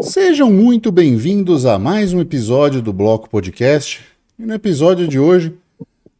[0.00, 4.04] Sejam muito bem-vindos a mais um episódio do Bloco Podcast.
[4.38, 5.56] E no episódio de hoje,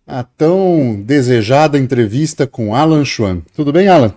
[0.07, 3.41] a tão desejada entrevista com Alan Schwan.
[3.55, 4.15] Tudo bem, Alan?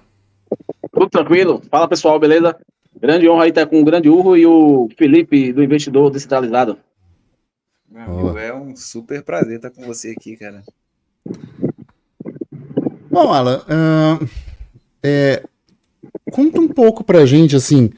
[0.92, 1.62] Tudo tranquilo.
[1.70, 2.58] Fala pessoal, beleza?
[3.00, 6.78] Grande honra aí estar com o Grande Urro e o Felipe do Investidor Descentralizado.
[7.90, 10.64] Meu amigo, é um super prazer estar com você aqui, cara.
[13.10, 14.30] Bom, Alan, uh,
[15.02, 15.44] é,
[16.32, 17.92] conta um pouco pra gente, assim,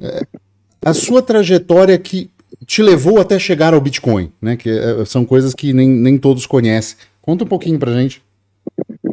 [0.00, 0.26] é,
[0.84, 2.30] a sua trajetória que
[2.66, 4.56] te levou até chegar ao Bitcoin, né?
[4.56, 6.96] Que é, são coisas que nem, nem todos conhecem.
[7.20, 8.22] Conta um pouquinho pra gente.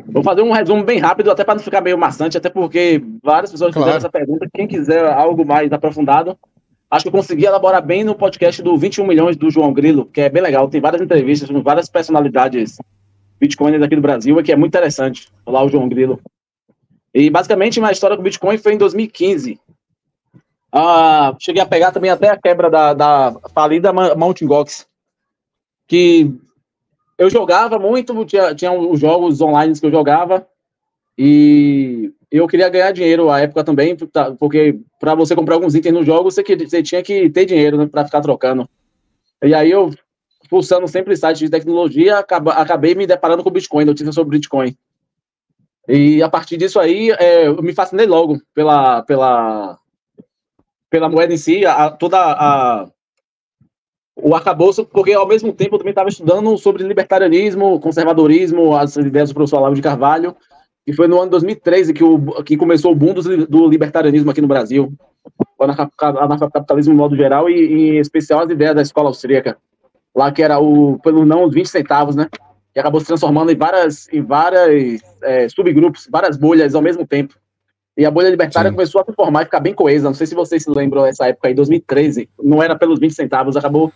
[0.08, 3.52] Vou fazer um resumo bem rápido, até para não ficar meio maçante, até porque várias
[3.52, 3.86] pessoas claro.
[3.86, 4.48] fizeram essa pergunta.
[4.54, 6.38] Quem quiser algo mais aprofundado,
[6.90, 10.22] acho que eu consegui elaborar bem no podcast do 21 milhões do João Grilo, que
[10.22, 10.68] é bem legal.
[10.68, 12.78] Tem várias entrevistas com várias personalidades
[13.40, 15.30] Bitcoin aqui do Brasil, e que é muito interessante.
[15.48, 16.20] Lá o João Grilo.
[17.14, 19.60] E basicamente minha história com Bitcoin foi em 2015.
[20.72, 24.88] Ah, cheguei a pegar também até a quebra da, da falida Mountain Gox,
[25.86, 26.34] que
[27.18, 30.48] eu jogava muito, tinha, tinha os jogos online que eu jogava,
[31.18, 33.98] e eu queria ganhar dinheiro à época também,
[34.40, 37.86] porque para você comprar alguns itens no jogo, você, você tinha que ter dinheiro né,
[37.86, 38.68] para ficar trocando.
[39.44, 39.92] E aí eu,
[40.50, 44.76] pulsando sempre sites de tecnologia, acabei me deparando com Bitcoin, notícias sobre Bitcoin.
[45.88, 49.78] E a partir disso aí, é, eu me fascinei logo pela, pela,
[50.92, 52.88] pela moeda em si, a, toda a,
[54.16, 59.30] o arcabouço, porque ao mesmo tempo eu também estava estudando sobre libertarianismo, conservadorismo, as ideias
[59.30, 60.36] do professor Olavo de Carvalho,
[60.86, 64.42] e foi no ano 2013 que, o, que começou o boom do, do libertarianismo aqui
[64.42, 64.94] no Brasil,
[65.58, 69.58] o anarcocapitalismo no modo geral, e, e, em especial as ideias da escola austríaca,
[70.14, 72.28] lá que era o, pelo não, 20 centavos, né?
[72.74, 77.36] que acabou se transformando em várias, em várias é, subgrupos, várias bolhas ao mesmo tempo.
[77.98, 78.76] E a bolha libertária Sim.
[78.76, 80.08] começou a se formar e ficar bem coesa.
[80.08, 82.30] Não sei se vocês se lembram dessa época aí, 2013.
[82.42, 83.92] Não era pelos 20 centavos, acabou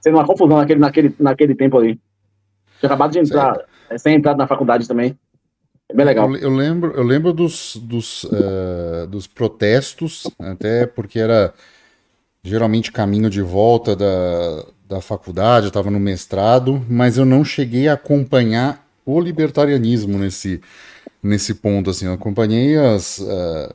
[0.00, 2.00] sendo uma confusão naquele, naquele, naquele tempo ali.
[2.80, 3.58] Tinha acabado de entrar,
[3.90, 5.18] é, sem entrar na faculdade também.
[5.88, 6.30] É bem legal.
[6.34, 11.52] Eu, eu lembro, eu lembro dos, dos, uh, dos protestos, até porque era
[12.42, 17.88] geralmente caminho de volta da, da faculdade, eu estava no mestrado, mas eu não cheguei
[17.88, 20.60] a acompanhar o libertarianismo nesse,
[21.24, 21.90] nesse ponto.
[21.90, 23.74] Assim, eu acompanhei as uh,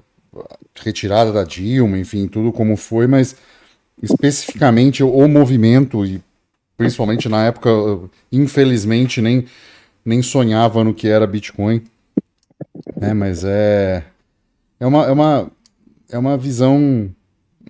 [0.76, 3.36] retirada da Dilma, enfim, tudo como foi, mas
[4.02, 6.22] especificamente o movimento e
[6.78, 7.70] principalmente na época,
[8.32, 9.46] infelizmente nem
[10.06, 11.84] nem sonhava no que era Bitcoin,
[12.96, 13.14] né?
[13.14, 14.04] Mas é
[14.80, 15.52] é uma, é uma
[16.10, 17.14] é uma visão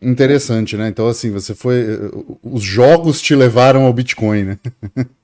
[0.01, 0.87] interessante, né?
[0.87, 1.85] Então, assim, você foi.
[2.43, 4.59] Os jogos te levaram ao Bitcoin, né?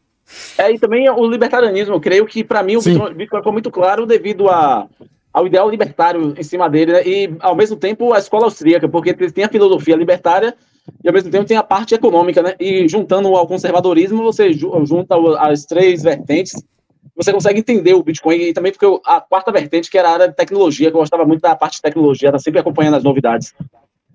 [0.57, 2.97] É, e também o libertarianismo, eu creio que para mim o Sim.
[3.13, 4.87] Bitcoin ficou muito claro devido a,
[5.31, 7.03] ao ideal libertário em cima dele, né?
[7.05, 10.55] e ao mesmo tempo a escola austríaca, porque tem a filosofia libertária
[11.03, 12.55] e ao mesmo tempo tem a parte econômica, né?
[12.59, 16.53] E juntando ao conservadorismo, você junta as três vertentes,
[17.15, 20.27] você consegue entender o Bitcoin e também porque a quarta vertente, que era a área
[20.27, 23.53] de tecnologia, que eu gostava muito da parte de tecnologia, tá sempre acompanhando as novidades.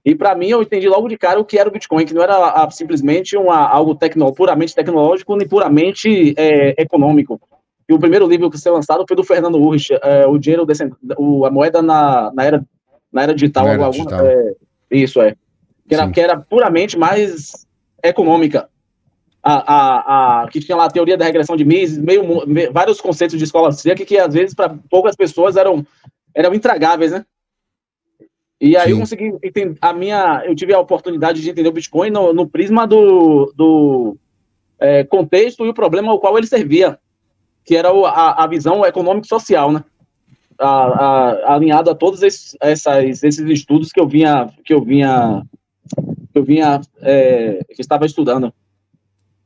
[0.04, 2.22] E para mim, eu entendi logo de cara o que era o Bitcoin, que não
[2.22, 7.40] era a, a, simplesmente uma, algo tecno, puramente tecnológico, nem puramente é, econômico.
[7.88, 10.66] E o primeiro livro que foi lançado foi do Fernando Urrich, é, o dinheiro,
[11.18, 12.64] o, a moeda na, na, era,
[13.12, 13.64] na era digital.
[13.64, 14.26] Na era alguma, digital.
[14.26, 14.54] É,
[14.90, 15.34] isso, é.
[15.86, 17.66] Que era, que era puramente mais
[18.02, 18.68] econômica.
[19.42, 23.00] A, a, a, que tinha lá a teoria da regressão de Mises, meio, meio, vários
[23.00, 25.84] conceitos de escola austríaca que, às vezes, para poucas pessoas eram,
[26.34, 27.24] eram intragáveis, né?
[28.60, 28.92] E aí Sim.
[28.92, 32.46] eu consegui entender, a minha, eu tive a oportunidade de entender o Bitcoin no, no
[32.46, 34.16] prisma do, do
[34.78, 36.98] é, contexto e o problema ao qual ele servia,
[37.64, 39.82] que era o, a, a visão econômico-social, né?
[40.58, 45.42] A, a, alinhado a todos esses, essas, esses estudos que eu vinha, que eu vinha,
[46.30, 48.52] que eu vinha, é, que estava estudando.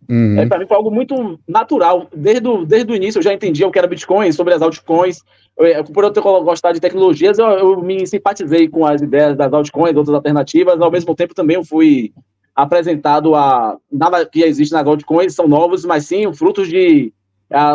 [0.09, 0.39] Uhum.
[0.39, 2.09] É, para mim foi algo muito natural.
[2.15, 5.19] Desde o, desde o início eu já entendia o que era Bitcoin, sobre as altcoins.
[5.57, 9.53] Eu, por eu ter gostado de tecnologias, eu, eu, me simpatizei com as ideias das
[9.53, 10.81] altcoins, outras alternativas.
[10.81, 12.13] Ao mesmo tempo também eu fui
[12.55, 13.77] apresentado a...
[13.91, 17.13] Nada que existe nas altcoins são novos, mas sim frutos de...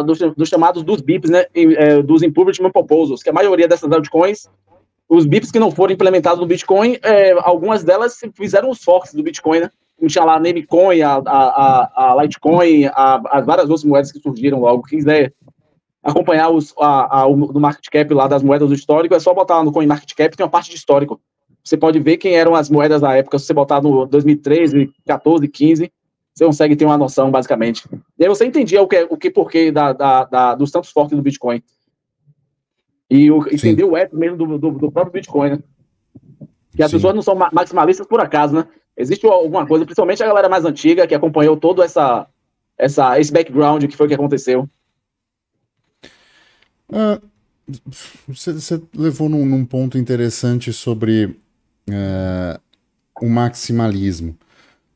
[0.06, 4.50] Dos, dos, chamados dos BIPs, né, é, dos Improvement Proposals, que a maioria dessas altcoins,
[5.08, 9.24] os BIPs que não foram implementados no Bitcoin, é, algumas delas fizeram os forks do
[9.24, 9.72] Bitcoin, né?
[10.26, 14.84] Lá a Namecoin, a, a, a Litecoin, a, as várias outras moedas que surgiram logo.
[14.84, 15.34] Quem quiser
[16.04, 19.34] acompanhar os, a, a, o do market cap lá das moedas do histórico, é só
[19.34, 21.20] botar lá no Coin Market Cap, tem uma parte de histórico.
[21.64, 25.48] Você pode ver quem eram as moedas da época, se você botar no 2013, 14,
[25.48, 25.92] 15,
[26.34, 27.88] você consegue ter uma noção, basicamente.
[28.18, 31.16] E aí você entendia o que, o que porquê da, da, da dos tantos fortes
[31.16, 31.62] do Bitcoin.
[33.10, 35.60] E o, entender o app mesmo do, do, do, próprio Bitcoin, né?
[36.76, 36.98] Que as Sim.
[36.98, 38.68] pessoas não são maximalistas por acaso, né?
[39.00, 42.28] Existe alguma coisa, principalmente a galera mais antiga, que acompanhou todo essa,
[42.78, 44.70] essa, esse background que foi que aconteceu?
[46.90, 47.22] Uh,
[48.28, 51.26] você, você, levou num, num, ponto interessante sobre
[51.88, 52.60] uh,
[53.22, 54.38] o maximalismo.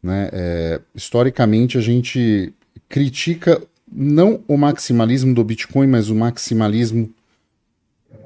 [0.02, 0.30] Né?
[0.34, 2.54] É, historicamente, a gente
[2.90, 7.10] critica não o maximalismo do Bitcoin, mas o maximalismo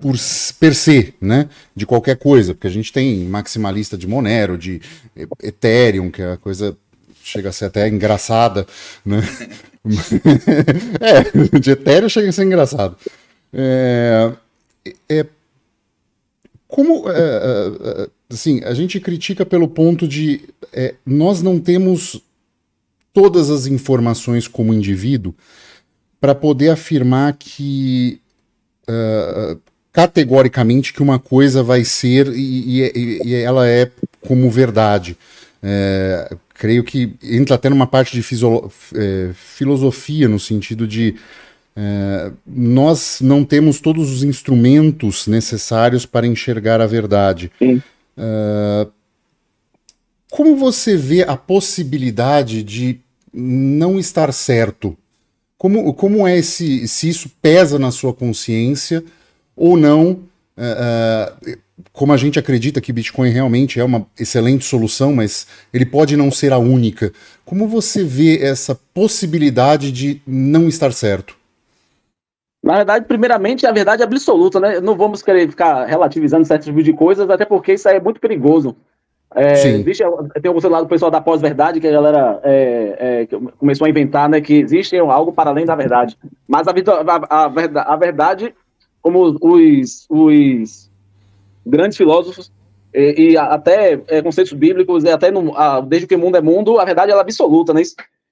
[0.01, 0.15] por
[0.59, 1.49] per se, né?
[1.75, 4.81] De qualquer coisa, porque a gente tem maximalista de Monero, de
[5.41, 6.77] Ethereum, que é a coisa
[7.23, 8.65] chega a ser até engraçada,
[9.05, 9.21] né?
[11.01, 12.97] é, de Ethereum chega a ser engraçado.
[13.53, 14.31] É,
[15.09, 15.25] é,
[16.67, 20.41] como, é, é, é, assim, a gente critica pelo ponto de
[20.73, 22.21] é, nós não temos
[23.13, 25.33] todas as informações como indivíduo
[26.19, 28.21] para poder afirmar que
[28.87, 29.59] uh,
[29.97, 33.89] categoricamente que uma coisa vai ser e, e, e ela é
[34.21, 35.17] como verdade.
[35.63, 38.23] É, creio que entra até numa parte de
[38.93, 41.15] é, filosofia, no sentido de
[41.75, 47.51] é, nós não temos todos os instrumentos necessários para enxergar a verdade.
[48.15, 48.87] É,
[50.29, 52.99] como você vê a possibilidade de
[53.33, 54.95] não estar certo?
[55.57, 59.03] Como, como é esse, se isso pesa na sua consciência?
[59.57, 61.57] Ou não, uh,
[61.91, 66.31] como a gente acredita que Bitcoin realmente é uma excelente solução, mas ele pode não
[66.31, 67.11] ser a única.
[67.43, 71.35] Como você vê essa possibilidade de não estar certo?
[72.63, 74.79] Na verdade, primeiramente, a verdade é absoluta, né?
[74.79, 78.19] Não vamos querer ficar relativizando certos tipos de coisas, até porque isso aí é muito
[78.19, 78.75] perigoso.
[79.35, 80.03] É, existe,
[80.41, 84.27] tem o lado do pessoal da pós-verdade, que a galera é, é, começou a inventar,
[84.27, 84.41] né?
[84.41, 86.17] Que existe algo para além da verdade.
[86.47, 88.53] Mas a, a, a, a verdade
[89.07, 90.91] como os, os
[91.65, 92.51] grandes filósofos
[92.93, 96.41] e, e até é, conceitos bíblicos, e até no, a, desde que o mundo é
[96.41, 97.81] mundo, a verdade é absoluta, né?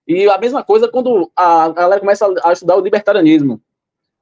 [0.06, 3.62] E a mesma coisa quando a, a galera começa a, a, estudar o libertarianismo,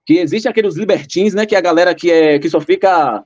[0.05, 1.47] que existem aqueles libertins, né?
[1.47, 3.23] Que é a galera que, é, que só fica...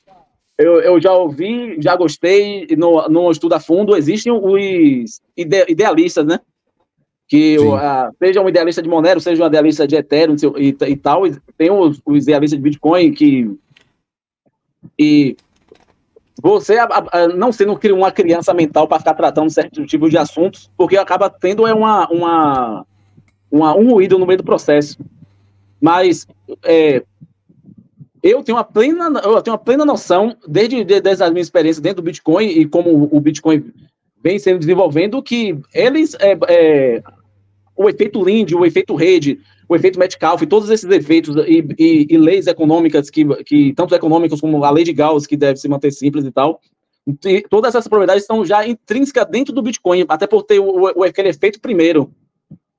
[0.57, 6.25] Eu, eu já ouvi, já gostei, não, não estudo a fundo, existem os ide, idealistas,
[6.25, 6.39] né?
[7.27, 10.95] Que o, a, seja um idealista de Monero, seja um idealista de Ethereum e, e
[10.95, 11.23] tal,
[11.57, 13.57] tem os, os, idealistas de Bitcoin que
[14.97, 15.35] e
[16.41, 20.71] você a, a, não sendo uma criança mental para ficar tratando certo tipo de assuntos,
[20.77, 22.85] porque acaba tendo é uma, uma,
[23.51, 24.97] uma, um ruído no meio do processo.
[25.81, 26.25] Mas
[26.63, 27.03] é,
[28.23, 32.01] eu tenho uma plena, eu tenho uma plena noção, desde, desde a minha experiência dentro
[32.01, 33.73] do Bitcoin e como o Bitcoin
[34.23, 37.03] vem sendo desenvolvendo, que eles é, é,
[37.77, 39.39] o efeito Lindy, o efeito rede,
[39.69, 44.41] o efeito Metcalfe, todos esses efeitos e, e, e, leis econômicas, que, que tanto econômicas
[44.41, 46.59] como a lei de Gauss, que deve se manter simples e tal,
[47.25, 51.03] e todas essas propriedades estão já intrínsecas dentro do Bitcoin, até por ter o, o,
[51.03, 52.11] aquele efeito primeiro.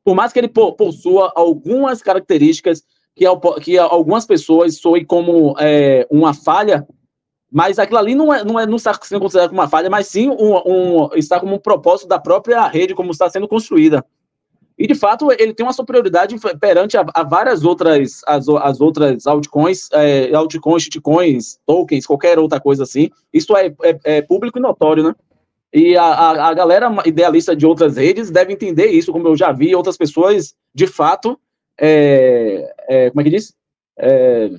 [0.04, 2.82] Por mais que ele possua algumas características
[3.14, 3.24] que,
[3.62, 6.86] que algumas pessoas soem como é, uma falha,
[7.50, 10.06] mas aquilo ali não, é, não, é, não está sendo considerado como uma falha, mas
[10.06, 14.04] sim um, um, está como um propósito da própria rede, como está sendo construída.
[14.78, 19.26] E, de fato, ele tem uma superioridade perante a, a várias outras, as, as outras
[19.26, 23.10] altcoins, é, altcoins, shitcoins, tokens, qualquer outra coisa assim.
[23.32, 25.14] Isso é, é, é público e notório, né?
[25.72, 29.50] E a, a, a, galera idealista de outras redes deve entender isso, como eu já
[29.50, 31.38] vi outras pessoas, de fato,
[31.78, 33.54] é, é, como é que diz?
[33.98, 34.50] É,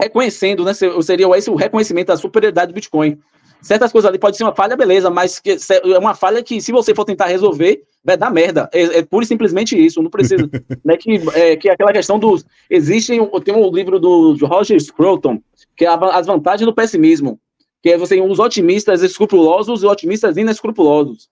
[0.00, 0.72] reconhecendo, né?
[0.74, 3.18] Seria esse o reconhecimento da superioridade do Bitcoin
[3.62, 6.94] certas coisas ali pode ser uma falha, beleza, mas é uma falha que, se você
[6.94, 8.68] for tentar resolver, vai dar merda.
[8.72, 10.02] É, é pura e simplesmente isso.
[10.02, 10.48] Não precisa.
[10.84, 12.44] né, que, é, que é aquela questão dos.
[12.68, 13.20] Existem.
[13.44, 15.40] Tem um livro do Roger Scruton,
[15.76, 17.38] que é as vantagens do pessimismo.
[17.82, 21.28] Que é você os otimistas escrupulosos e otimistas inescrupulosos.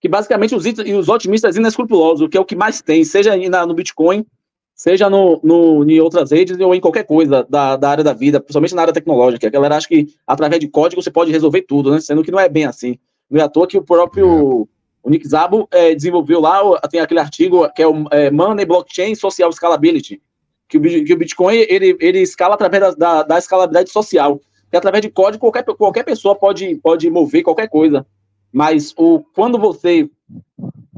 [0.00, 4.26] Que basicamente os, os otimistas inescrupulosos, que é o que mais tem, seja no Bitcoin,
[4.74, 8.40] seja no, no, em outras redes ou em qualquer coisa da, da área da vida,
[8.40, 9.46] principalmente na área tecnológica.
[9.46, 12.00] A galera acha que através de código você pode resolver tudo, né?
[12.00, 12.98] Sendo que não é bem assim.
[13.30, 14.68] Não é à toa que o próprio
[15.02, 19.14] o Nick Szabo é, desenvolveu lá, tem aquele artigo que é o é, Money Blockchain
[19.14, 20.22] Social Scalability,
[20.68, 24.40] que o, que o Bitcoin ele, ele escala através da, da, da escalabilidade social.
[24.70, 28.06] Que através de código qualquer, qualquer pessoa pode, pode mover qualquer coisa.
[28.52, 30.08] Mas o, quando você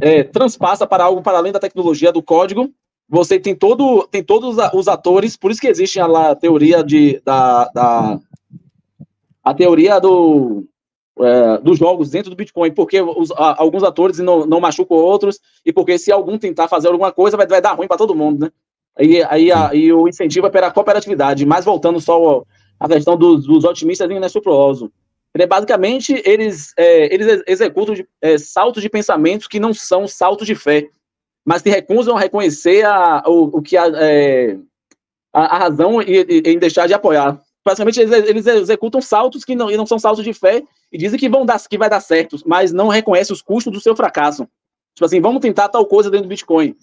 [0.00, 2.70] é, transpassa para algo para além da tecnologia do código,
[3.08, 7.20] você tem todo tem todos os atores, por isso que existe a, a teoria de
[7.24, 8.20] da, da
[9.42, 10.64] a teoria do
[11.20, 15.38] é, dos jogos dentro do Bitcoin, porque os, a, alguns atores não, não machucam outros,
[15.64, 18.46] e porque se algum tentar fazer alguma coisa, vai, vai dar ruim para todo mundo,
[18.46, 18.52] né?
[18.98, 22.44] E aí a, e o incentivo é para a cooperatividade, mas voltando só
[22.78, 24.88] à questão dos, dos otimistas e inescrupulosos.
[25.34, 30.06] Ele é basicamente, eles, é, eles executam de, é, saltos de pensamentos que não são
[30.06, 30.88] saltos de fé,
[31.44, 34.56] mas que recusam reconhecer a, o, o que a, é,
[35.32, 37.40] a, a, razão em deixar de apoiar.
[37.64, 41.28] Basicamente, eles, eles, executam saltos que não, não são saltos de fé e dizem que,
[41.28, 44.46] vão dar, que vai dar certo, mas não reconhecem os custos do seu fracasso.
[44.94, 46.76] Tipo assim, vamos tentar tal coisa dentro do Bitcoin.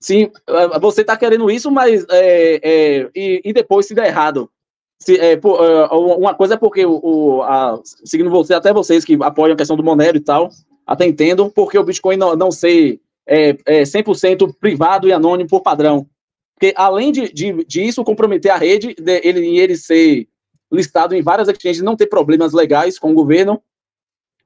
[0.00, 4.50] Sim, é, você está querendo isso, mas é, é, e, e, depois se der errado.
[4.98, 9.04] Se, é, por, é, uma coisa é porque o, o a, seguindo você, até vocês
[9.04, 10.48] que apoiam a questão do Monero e tal,
[10.86, 15.62] até entendo porque o Bitcoin não, não ser é, é 100% privado e anônimo por
[15.62, 16.06] padrão.
[16.54, 20.28] Porque além de, de, de isso comprometer a rede, de, ele, ele ser
[20.72, 23.60] listado em várias exchanges, não ter problemas legais com o governo,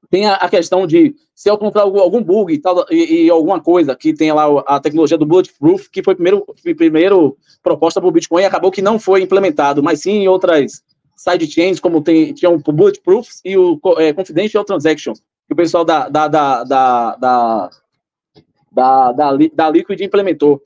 [0.09, 3.29] tem a, a, questão de se eu encontrar algum, algum bug e, tal, e, e,
[3.29, 8.07] alguma coisa que tenha lá a tecnologia do Bulletproof, que foi primeiro, primeiro proposta para
[8.07, 10.83] o Bitcoin e acabou que não foi implementado, mas sim em outras
[11.15, 16.07] sidechains, como tem, tinha o Bulletproof e o é, Confidential Transaction, que o pessoal da,
[16.07, 17.69] da, da, da, da,
[18.71, 20.61] da, da, da Liquid implementou.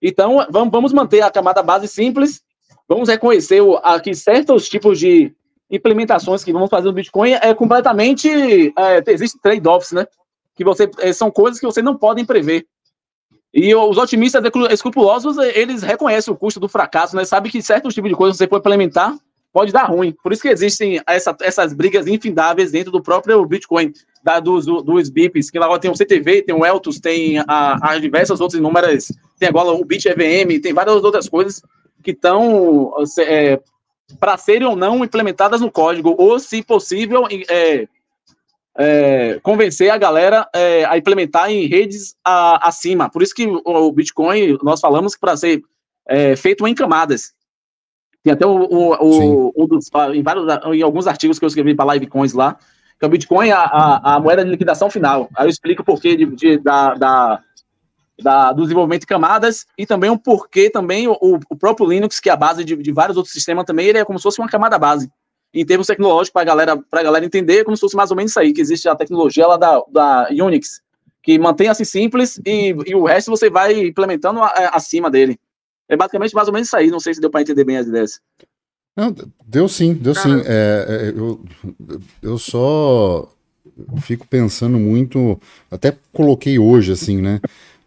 [0.00, 2.42] Então, vamos, manter a camada base simples,
[2.88, 5.34] vamos reconhecer o, a, que certos tipos de
[5.70, 8.28] implementações que vamos fazer no Bitcoin é completamente.
[8.76, 10.06] É, existe trade-offs, né?
[10.54, 12.66] Que você, é, são coisas que você não podem prever.
[13.52, 17.24] E os otimistas escrupulosos, eles reconhecem o custo do fracasso, né?
[17.24, 19.16] Sabe que certos tipos de coisas você pode implementar
[19.56, 20.14] pode dar ruim.
[20.22, 23.90] Por isso que existem essa, essas brigas infindáveis dentro do próprio Bitcoin,
[24.26, 28.40] da, dos, dos BIPs, que lá tem o CTV, tem o Eltos, tem as diversas
[28.40, 31.62] outras inúmeras, tem agora o BitEVM, tem várias outras coisas
[32.02, 33.60] que estão é,
[34.18, 37.86] para serem ou não implementadas no código, ou, se possível, é,
[38.76, 43.08] é, convencer a galera é, a implementar em redes a, acima.
[43.08, 45.62] Por isso que o, o Bitcoin, nós falamos que para ser
[46.08, 47.32] é, feito em camadas.
[48.24, 51.94] Tem até o, o, o dos, em, vários, em alguns artigos que eu escrevi para
[51.94, 52.58] Livecoins lá,
[52.98, 55.28] que o Bitcoin é a, a, a, moeda de liquidação final.
[55.36, 57.42] Aí eu explico o porquê de, de, da, da
[58.22, 62.30] da, do desenvolvimento de camadas e também um porquê também o, o próprio Linux, que
[62.30, 64.48] é a base de, de, vários outros sistemas também, ele é como se fosse uma
[64.48, 65.10] camada base.
[65.52, 68.32] Em termos tecnológicos, para galera, a galera entender, é como se fosse mais ou menos
[68.32, 70.80] isso aí, que existe a tecnologia lá da, da Unix,
[71.22, 75.38] que mantém assim simples e, e o resto você vai implementando a, a, acima dele.
[75.88, 77.86] É basicamente mais ou menos isso aí, não sei se deu para entender bem as
[77.86, 78.20] ideias.
[78.96, 79.14] Não,
[79.46, 80.40] deu sim, deu sim.
[80.46, 81.44] É, é, eu,
[82.22, 83.30] eu só
[84.00, 85.38] fico pensando muito,
[85.70, 87.40] até coloquei hoje assim, né?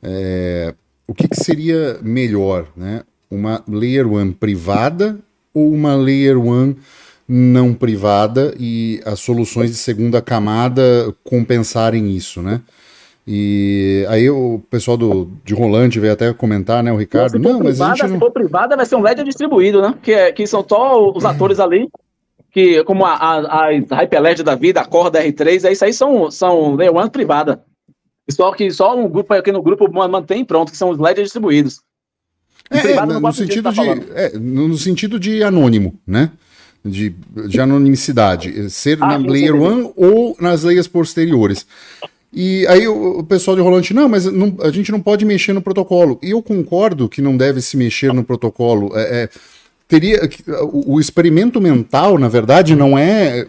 [0.03, 0.73] É,
[1.07, 3.03] o que, que, seria melhor, né?
[3.29, 5.17] Uma Layer 1 privada
[5.53, 6.75] ou uma Layer 1
[7.27, 12.61] não privada e as soluções de segunda camada compensarem isso, né?
[13.31, 17.59] E aí o pessoal do, de Rolante veio até comentar, né, o Ricardo, não, não
[17.59, 18.15] mas privada, a gente não...
[18.15, 19.93] Se for privada, vai ser um LED distribuído, né?
[20.01, 21.87] Que, é, que são só os atores ali,
[22.49, 26.31] que como a, a, a Hyperledger da vida, a Corda R3, é isso aí são,
[26.31, 27.63] são Layer 1 privada.
[28.31, 31.81] Só que só um grupo aqui no grupo mantém pronto, que são os LEDs distribuídos.
[32.71, 33.81] É, é no, sentido de,
[34.15, 36.31] é, no sentido de anônimo, né?
[36.83, 37.13] De,
[37.47, 38.71] de anonimidade.
[38.71, 41.67] Ser ah, na Layer 1 ou nas layers posteriores.
[42.31, 45.61] E aí o, pessoal de Rolante, não, mas não, a gente não pode mexer no
[45.61, 46.19] protocolo.
[46.21, 48.91] E eu concordo que não deve se mexer no protocolo.
[48.95, 49.29] É, é,
[49.87, 50.29] teria
[50.71, 53.47] o, o experimento mental, na verdade, não é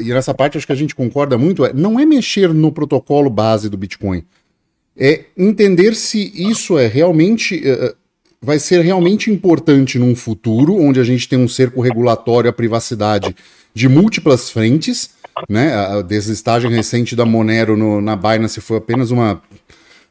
[0.00, 3.30] e nessa parte acho que a gente concorda muito, é, não é mexer no protocolo
[3.30, 4.24] base do Bitcoin.
[4.96, 7.56] É entender se isso é realmente.
[7.56, 7.94] Uh,
[8.40, 13.34] vai ser realmente importante num futuro, onde a gente tem um cerco regulatório à privacidade
[13.72, 15.10] de múltiplas frentes.
[15.48, 15.74] Né?
[15.74, 19.42] A deslistagem recente da Monero no, na Binance foi apenas uma,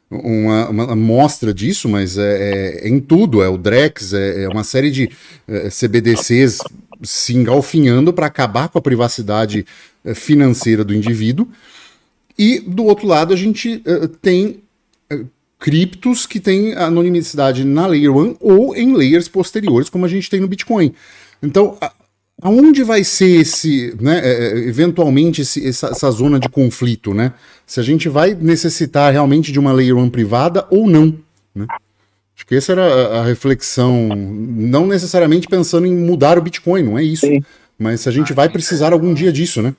[0.09, 3.41] uma, amostra disso, mas é, é, é, em tudo.
[3.41, 5.09] É o Drex, é, é uma série de
[5.47, 6.59] é, CBDCs
[7.01, 9.65] se engalfinhando para acabar com a privacidade
[10.05, 11.49] eh, financeira do indivíduo.
[12.39, 13.83] E do outro lado, a gente
[14.21, 14.61] tem
[15.59, 20.39] criptos que têm anonimidade na Layer 1 ou em layers posteriores, como a gente tem
[20.39, 20.93] no Bitcoin.
[21.41, 21.77] Então,
[22.43, 24.21] aonde vai ser esse, né,
[24.67, 27.33] eventualmente, esse, essa, essa, zona de conflito, né?
[27.65, 31.17] Se a gente vai necessitar realmente de uma Layer 1 privada ou não,
[31.55, 31.65] né?
[32.35, 37.03] Acho que essa era a reflexão, não necessariamente pensando em mudar o Bitcoin, não é
[37.03, 37.25] isso.
[37.27, 37.41] Sim.
[37.77, 39.73] Mas se a gente vai precisar algum dia disso, né?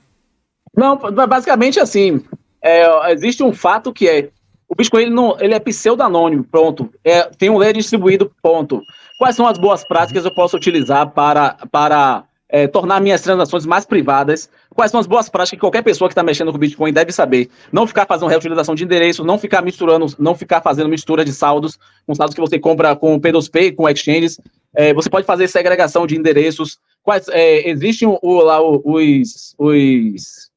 [0.75, 2.21] Não, basicamente assim,
[2.61, 4.29] é, existe um fato que é,
[4.67, 6.89] o Bitcoin ele, não, ele é pseudo-anônimo, pronto.
[7.03, 8.81] É, tem um layer distribuído, ponto.
[9.17, 13.65] Quais são as boas práticas que eu posso utilizar para, para é, tornar minhas transações
[13.65, 16.93] mais privadas, quais são as boas práticas que qualquer pessoa que está mexendo com Bitcoin
[16.93, 17.49] deve saber.
[17.71, 21.77] Não ficar fazendo reutilização de endereço, não ficar misturando, não ficar fazendo mistura de saldos,
[22.05, 24.39] com saldos que você compra com P2P, com exchanges.
[24.75, 26.77] É, você pode fazer segregação de endereços.
[27.01, 30.51] Quais, é, existem o, lá os, os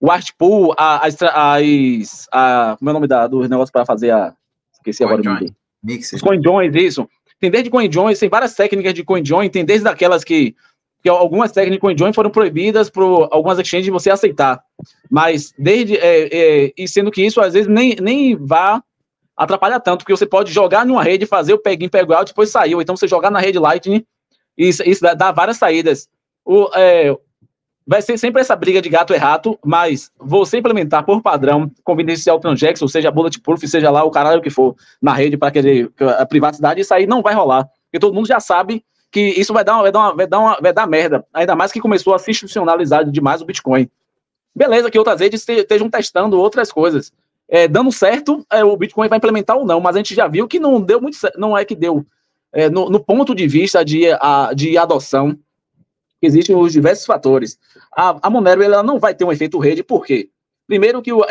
[0.00, 3.84] o art pool, a, as, as a, como é o nome da, do negócio para
[3.84, 4.32] fazer a,
[4.72, 5.52] esqueci agora o nome.
[6.14, 7.08] Os coinjoins, isso.
[7.40, 10.54] Tem desde coinjoins, tem várias técnicas de coinjoin, tem desde aquelas que
[11.02, 14.62] que algumas técnicas de CoinJoin foram proibidas por algumas exchanges de você aceitar.
[15.10, 16.28] Mas desde é,
[16.66, 18.82] é, e sendo que isso às vezes nem, nem vá
[19.36, 22.74] atrapalhar tanto, porque você pode jogar numa rede, fazer o peg-in, peg out, depois sair,
[22.74, 24.04] ou então você jogar na rede Lightning,
[24.56, 26.08] e isso, isso dá, dá, várias saídas.
[26.44, 27.16] O, é,
[27.86, 32.40] vai ser sempre essa briga de gato e rato, mas você implementar por padrão confidencial
[32.40, 35.88] transaction, seja bulletproof, seja lá o caralho que for, na rede para querer
[36.18, 37.68] a privacidade, isso aí não vai rolar.
[37.84, 40.38] Porque todo mundo já sabe que isso vai dar, uma, vai, dar uma, vai, dar
[40.38, 41.24] uma, vai dar merda.
[41.32, 43.88] Ainda mais que começou a se institucionalizar demais o Bitcoin.
[44.54, 47.12] Beleza, que outras redes estejam testando outras coisas.
[47.48, 50.46] É, dando certo, é, o Bitcoin vai implementar ou não, mas a gente já viu
[50.46, 52.04] que não deu muito certo, não é que deu.
[52.52, 55.38] É, no, no, ponto de vista de, a, de adoção,
[56.20, 57.58] existem os diversos fatores.
[57.96, 60.28] A, a Monero ela não vai ter um efeito rede, por quê?
[60.66, 61.24] Primeiro que o,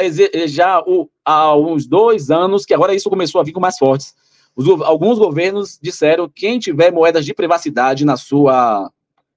[0.48, 4.16] já o, há uns dois anos, que agora isso começou a vir com mais fortes,
[4.58, 8.92] os, alguns governos disseram que quem tiver moedas de privacidade na sua,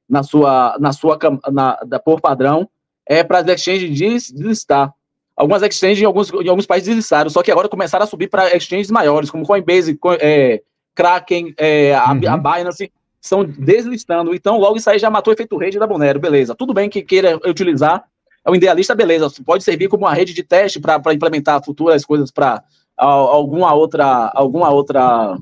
[0.08, 1.18] na sua, na sua,
[1.52, 2.66] na, da, por padrão,
[3.06, 4.94] é para as exchanges deslistar.
[5.36, 8.56] Algumas exchanges em alguns, em alguns países deslistaram, só que agora começaram a subir para
[8.56, 10.62] exchanges maiores, como Coinbase, é,
[10.94, 12.20] Kraken, é, a, uhum.
[12.28, 14.34] a Binance, estão deslistando.
[14.34, 16.54] Então, logo isso aí já matou o efeito rede da Monero, beleza.
[16.54, 18.04] Tudo bem que queira utilizar,
[18.44, 19.28] é o idealista, beleza.
[19.44, 22.62] Pode servir como uma rede de teste para implementar futuras coisas para
[23.06, 25.36] alguma outra, alguma outra,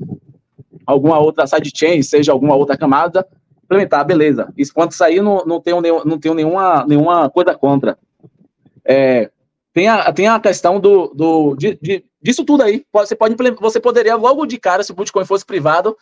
[0.87, 3.27] alguma outra sidechain, seja alguma outra camada,
[3.65, 4.53] implementar, beleza.
[4.57, 7.99] Isso quando sair, não, não tenho, não tenho nenhuma, nenhuma coisa contra.
[8.85, 9.31] É,
[9.75, 12.85] tem, a, tem a questão do, do de, de, disso tudo aí.
[12.93, 15.97] Você, pode, você poderia, logo de cara, se o Bitcoin fosse privado,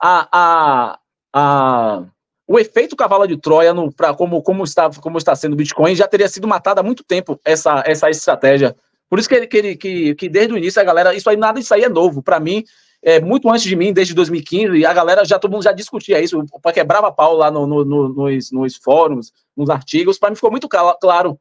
[0.00, 0.98] a, a,
[1.34, 2.02] a,
[2.46, 5.94] o efeito cavalo de Troia, no, pra, como, como, está, como está sendo o Bitcoin,
[5.94, 8.74] já teria sido matado há muito tempo, essa, essa estratégia
[9.10, 11.74] por isso que, que, que, que desde o início a galera, isso aí nada isso
[11.74, 12.22] aí é novo.
[12.22, 12.64] Para mim,
[13.02, 16.44] é, muito antes de mim, desde 2015, a galera já todo mundo já discutia isso,
[16.62, 20.50] para quebrava pau lá no, no, no, nos, nos fóruns, nos artigos, para mim ficou
[20.50, 21.36] muito claro.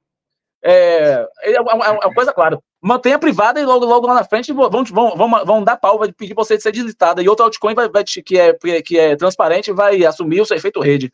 [0.63, 2.59] É, é, é, uma, é uma coisa clara.
[2.81, 6.11] Mantenha privada e logo, logo lá na frente vão, vão, vão, vão dar pau, vai
[6.11, 7.21] pedir você de ser deslitada.
[7.21, 10.81] E outro altcoin vai, vai, que, é, que é transparente vai assumir o seu efeito
[10.81, 11.13] rede.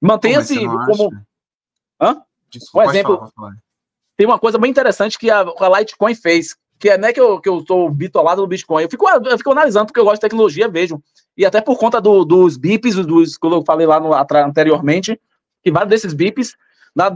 [0.00, 1.10] Mantenha-se como.
[2.00, 2.22] Hã?
[2.50, 3.32] Desculpa, um exemplo.
[3.34, 3.61] Falar
[4.22, 7.40] tem uma coisa bem interessante que a, a Litecoin fez, que é né, que eu,
[7.40, 8.84] que eu sou bitolado no Bitcoin.
[8.84, 11.02] Eu fico, eu fico analisando porque eu gosto de tecnologia, vejo.
[11.36, 15.20] E até por conta do, dos bips, dos, que eu falei lá no, anteriormente,
[15.60, 16.54] que vários desses bips,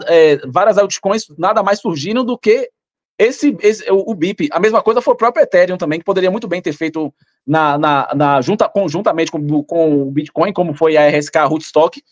[0.09, 2.69] é, várias altcoins, nada mais surgiram do que
[3.17, 4.49] esse, esse o, o, BIP.
[4.51, 7.15] A mesma coisa foi o próprio Ethereum também, que poderia muito bem ter feito
[7.47, 12.03] na, na, na junta, conjuntamente com, com o Bitcoin, como foi a RSK Rootstock,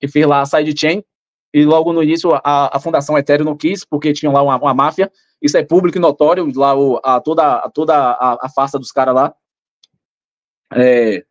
[0.00, 1.04] que fez lá a sidechain,
[1.52, 4.74] e logo no início a, a Fundação Ethereum não quis, porque tinha lá uma, uma
[4.74, 5.10] máfia,
[5.42, 8.92] isso é público e notório, lá o, a, toda, a, toda a, a farsa dos
[8.92, 9.34] caras lá,
[10.72, 11.24] é,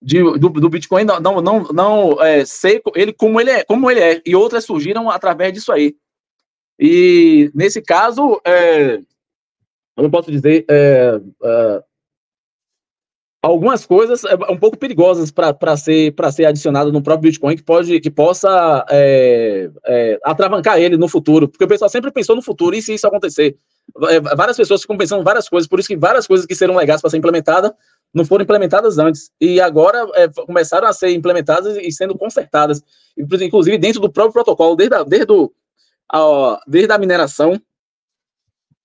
[0.00, 3.90] de, do, do, Bitcoin não, não, não, não é, ser ele como ele é, como
[3.90, 5.94] ele é, e outras surgiram através disso aí.
[6.78, 8.98] E nesse caso, é,
[9.96, 11.82] eu posso dizer, é, é
[13.42, 18.00] algumas coisas é, um pouco perigosas para ser ser adicionado no próprio Bitcoin que pode
[18.00, 21.48] que possa é, é, atravancar ele no futuro.
[21.48, 23.56] Porque o pessoal sempre pensou no futuro e se isso acontecer?
[24.08, 27.00] É, várias pessoas ficam pensando várias coisas por isso que várias coisas que serão legais
[27.00, 27.72] para ser implementadas
[28.12, 29.30] não foram implementadas antes.
[29.40, 32.82] E agora é, começaram a ser implementadas e sendo consertadas.
[33.16, 35.50] Inclusive dentro do próprio protocolo desde a, desde, o,
[36.12, 37.60] a, desde a mineração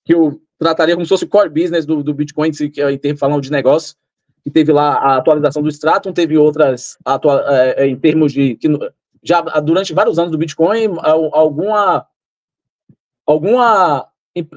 [0.05, 3.15] que eu trataria como se fosse o core business do, do Bitcoin se que é,
[3.17, 3.95] falando de negócio
[4.45, 8.55] que teve lá a atualização do Stratum, teve outras atua é, é, em termos de
[8.55, 8.67] que
[9.23, 10.97] já durante vários anos do Bitcoin
[11.33, 12.05] alguma
[13.25, 14.07] alguma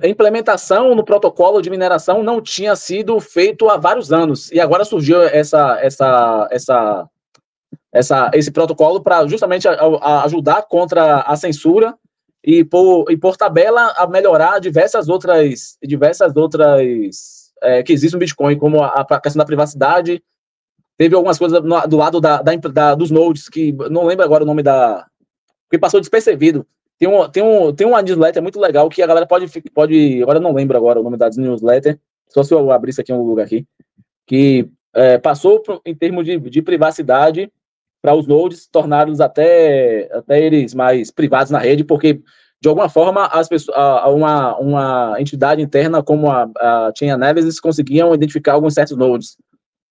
[0.05, 4.53] implementação no protocolo de mineração não tinha sido feito há vários anos.
[4.53, 7.09] E agora surgiu essa essa essa
[7.91, 11.97] essa esse protocolo para justamente a, a ajudar contra a censura
[12.45, 18.21] e por, e por tabela a melhorar diversas outras diversas outras é, que existe no
[18.21, 20.23] Bitcoin, como a, a, questão da privacidade.
[20.97, 24.43] Teve algumas coisas no, do lado da, da, da, dos nodes, que não lembro agora
[24.43, 25.07] o nome da.
[25.71, 26.67] que passou despercebido.
[26.99, 29.47] Tem, um, tem, um, tem uma newsletter muito legal que a galera pode.
[29.73, 33.23] pode agora não lembro agora o nome da newsletter, só se eu abrisse aqui um
[33.23, 33.65] lugar aqui,
[34.27, 37.51] que é, passou em termos de, de privacidade
[38.03, 42.21] para os nodes, torná-los até, até eles mais privados na rede, porque
[42.61, 43.77] de alguma forma as pessoas,
[44.13, 49.37] uma, uma entidade interna como a, a Chain Analysis conseguiam identificar alguns certos nodes,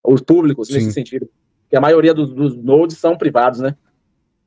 [0.03, 0.75] os públicos Sim.
[0.75, 1.30] nesse sentido,
[1.69, 3.75] que a maioria dos, dos nodes são privados, né?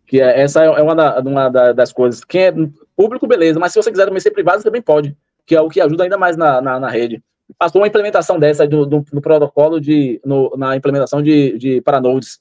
[0.06, 2.24] Que é, essa é uma, da, uma da, das coisas.
[2.24, 2.52] Quem é
[2.96, 5.68] público, beleza, mas se você quiser também ser privado, você também pode, que é o
[5.68, 7.22] que ajuda ainda mais na, na, na rede.
[7.58, 12.00] Passou uma implementação dessa do, do, do protocolo de, no, na implementação de, de para
[12.00, 12.38] nodes.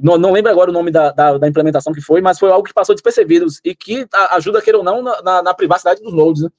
[0.00, 2.66] Não, não lembro agora o nome da, da, da, implementação que foi, mas foi algo
[2.66, 6.42] que passou despercebido e que ajuda, queira ou não, na, na, na privacidade dos nodes.
[6.42, 6.50] Né?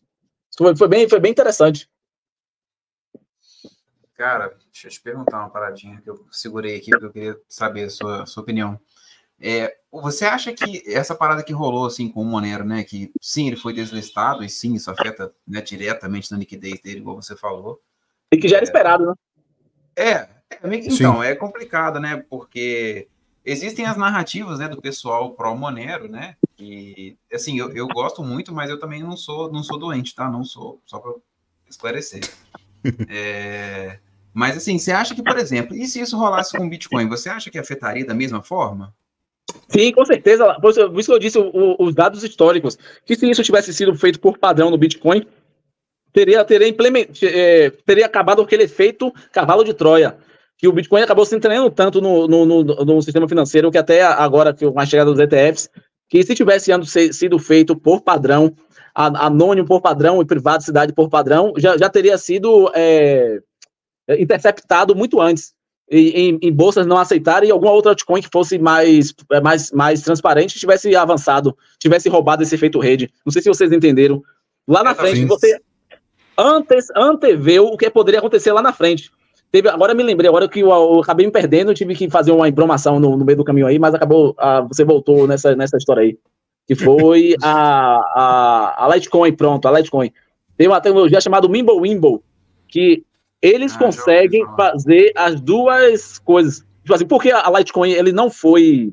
[0.55, 1.89] Foi, foi, bem, foi bem interessante.
[4.15, 7.85] Cara, deixa eu te perguntar uma paradinha que eu segurei aqui, porque eu queria saber
[7.85, 8.79] a sua, sua opinião.
[9.41, 12.83] É, você acha que essa parada que rolou assim com o Monero, né?
[12.83, 17.15] Que sim, ele foi deslistado e sim, isso afeta né, diretamente na liquidez dele, igual
[17.15, 17.81] você falou.
[18.31, 19.13] E que já era é, esperado, né?
[19.95, 20.29] É, é
[20.63, 21.27] então, sim.
[21.27, 22.23] é complicado, né?
[22.29, 23.09] Porque
[23.45, 26.35] existem as narrativas né, do pessoal pró Monero, né?
[26.59, 30.29] E assim, eu, eu gosto muito, mas eu também não sou não sou doente, tá?
[30.29, 31.13] Não sou, só para
[31.69, 32.21] esclarecer.
[33.09, 33.99] é,
[34.33, 37.51] mas assim, você acha que, por exemplo, e se isso rolasse com Bitcoin, você acha
[37.51, 38.93] que afetaria da mesma forma?
[39.69, 40.57] Sim, com certeza.
[40.59, 42.77] Por isso que eu disse o, os dados históricos.
[43.05, 45.25] Que se isso tivesse sido feito por padrão no Bitcoin,
[46.11, 50.17] teria, teria, implement, é, teria acabado aquele efeito cavalo de Troia.
[50.57, 54.01] Que o Bitcoin acabou se entranhando tanto no, no, no, no, sistema financeiro que até
[54.03, 55.69] agora, com a chegada dos ETFs,
[56.09, 56.71] que se tivesse
[57.11, 58.53] sido feito por padrão,
[58.93, 63.39] anônimo por padrão e privaticidade por padrão, já, já teria sido é,
[64.19, 65.53] interceptado muito antes
[65.89, 70.01] em, em, bolsas não aceitarem e alguma outra altcoin que fosse mais, é, mais, mais
[70.01, 73.11] transparente tivesse avançado, tivesse roubado esse efeito rede.
[73.25, 74.21] Não sei se vocês entenderam.
[74.67, 75.59] Lá na é, frente, você
[76.37, 79.11] antes anteveu o que poderia acontecer lá na frente.
[79.53, 82.49] Teve, agora me lembrei, agora que eu, eu acabei me perdendo, tive que fazer uma
[82.49, 86.01] bromação no, no, meio do caminho aí, mas acabou, ah, você voltou nessa, nessa história
[86.01, 86.17] aí.
[86.65, 90.11] Que foi a, a, a Litecoin, pronto, a Litecoin.
[90.57, 92.21] Tem uma tecnologia chamada Mimble Wimble,
[92.67, 93.03] que
[93.39, 96.65] eles ah, conseguem fazer as duas coisas.
[96.81, 98.91] Tipo assim, porque a Litecoin ele não foi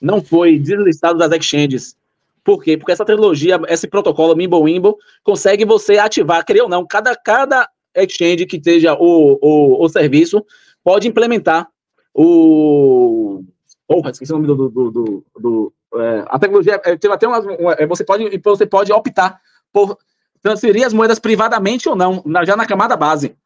[0.00, 1.94] não foi deslistado das exchanges.
[2.42, 2.78] Por quê?
[2.78, 8.46] Porque essa tecnologia, esse protocolo Mimble consegue você ativar, querer ou não, cada, cada exchange
[8.46, 10.44] que esteja o, o, o serviço
[10.82, 11.68] pode implementar
[12.14, 13.42] o.
[13.86, 14.68] Porra, esqueci o nome do.
[14.68, 18.66] do, do, do, é, a tecnologia é, tem até uma, uma, é, você, pode, você
[18.66, 19.40] pode optar
[19.72, 19.98] por
[20.42, 23.36] transferir as moedas privadamente ou não, na, já na camada base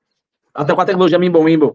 [0.57, 1.73] até com a tecnologia Mimble Mimble,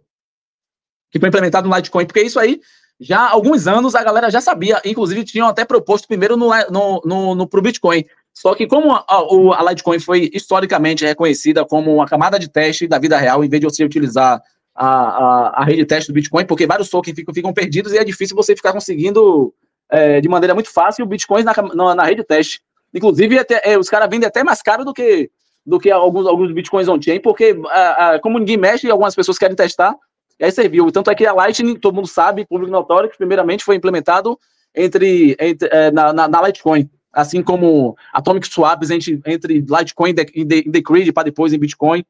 [1.12, 2.60] que foi implementado no Litecoin, porque isso aí,
[3.00, 7.02] já há alguns anos, a galera já sabia, inclusive tinham até proposto primeiro no, no,
[7.06, 8.06] no, no pro Bitcoin.
[8.34, 12.98] Só que como a, a, Litecoin foi historicamente reconhecida como uma camada de teste da
[12.98, 14.42] vida real, em vez de você utilizar
[14.74, 17.98] a, a, a rede de teste do Bitcoin, porque vários tokens ficam, ficam perdidos e
[17.98, 19.54] é difícil você ficar conseguindo
[19.90, 22.62] é, de maneira muito fácil o Bitcoin na, na, na rede de teste.
[22.94, 25.30] Inclusive, até, é, os caras vendem até mais caro do que
[25.66, 29.96] do que alguns, alguns bitcoins on-chain, porque a, como ninguém mexe, algumas pessoas querem testar,
[30.40, 30.92] e aí serviu.
[30.92, 34.40] Tanto é que a Lightning, todo mundo sabe, público notório, que primeiramente foi implementado
[34.76, 40.44] entre, entre é, na, na, na, Litecoin, assim como Atomic Swaps entre, entre Litecoin e
[40.44, 42.04] Decred para depois em Bitcoin.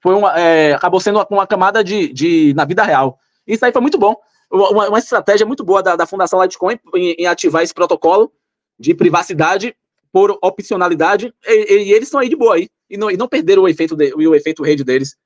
[0.00, 3.18] Foi uma, é, acabou sendo uma, uma, camada de, de, na vida real.
[3.46, 4.14] Isso aí foi muito bom.
[4.50, 8.32] Uma, uma estratégia muito boa da, da Fundação Litecoin em, em ativar esse protocolo
[8.78, 9.74] de privacidade
[10.12, 13.64] por opcionalidade, e, e, eles estão aí de boa aí e não, e não perderam
[13.64, 15.16] o efeito, de, o efeito rede deles.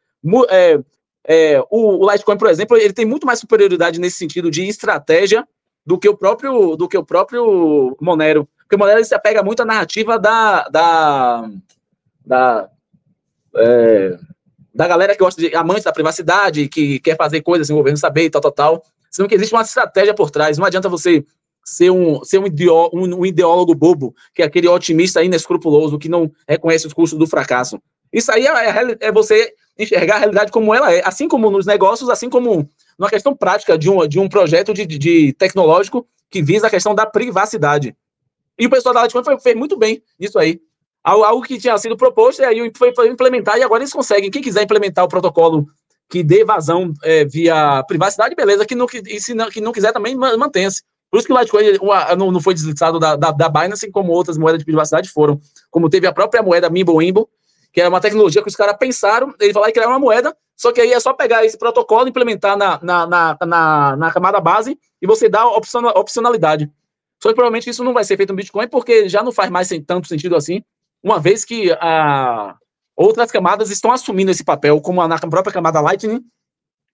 [0.49, 0.81] É,
[1.27, 5.47] é, o, o Litecoin, por exemplo, ele tem muito mais superioridade nesse sentido de estratégia
[5.85, 8.49] do que o próprio do que o próprio Monero.
[8.71, 11.51] Porque o Monero se apega muito à narrativa da da,
[12.25, 12.71] da,
[13.57, 14.17] é,
[14.73, 17.99] da galera que gosta de amantes da privacidade, que quer fazer coisas sem o governo
[17.99, 18.83] saber e tal, tal, tal.
[19.11, 20.57] Sendo que existe uma estratégia por trás.
[20.57, 21.25] Não adianta você
[21.65, 26.09] ser um, ser um, ideó, um, um, ideólogo bobo, que é aquele otimista inescrupuloso que
[26.09, 27.83] não reconhece os custos do fracasso.
[28.13, 31.67] Isso aí é, é, é, você enxergar a realidade como ela é, assim como nos
[31.67, 36.41] negócios, assim como numa questão prática de um, de um projeto de, de tecnológico que
[36.41, 37.97] visa a questão da privacidade.
[38.61, 40.61] E o pessoal da Litecoin fez muito bem isso aí.
[41.03, 44.31] Algo que tinha sido proposto, e aí foi, foi implementar, e agora eles conseguem.
[44.31, 45.67] Quem quiser implementar o protocolo
[46.11, 48.67] que dê vazão é, via privacidade, beleza.
[48.67, 50.83] Que não, e se não, que não quiser também, mantenha-se.
[51.11, 51.79] Por isso que o Litecoin
[52.19, 55.41] não, não foi deslizado da, da, da Binance, como outras moedas de privacidade foram.
[55.71, 57.27] Como teve a própria moeda Wimble,
[57.73, 60.71] que é uma tecnologia que os caras pensaram, eles falaram que era uma moeda, só
[60.71, 64.79] que aí é só pegar esse protocolo, implementar na, na, na, na, na camada base
[65.01, 66.71] e você dá opcionalidade.
[67.23, 69.69] Só que provavelmente isso não vai ser feito no Bitcoin, porque já não faz mais
[69.69, 70.63] sem tanto sentido assim,
[71.03, 72.57] uma vez que a,
[72.97, 76.23] outras camadas estão assumindo esse papel, como na própria camada Lightning,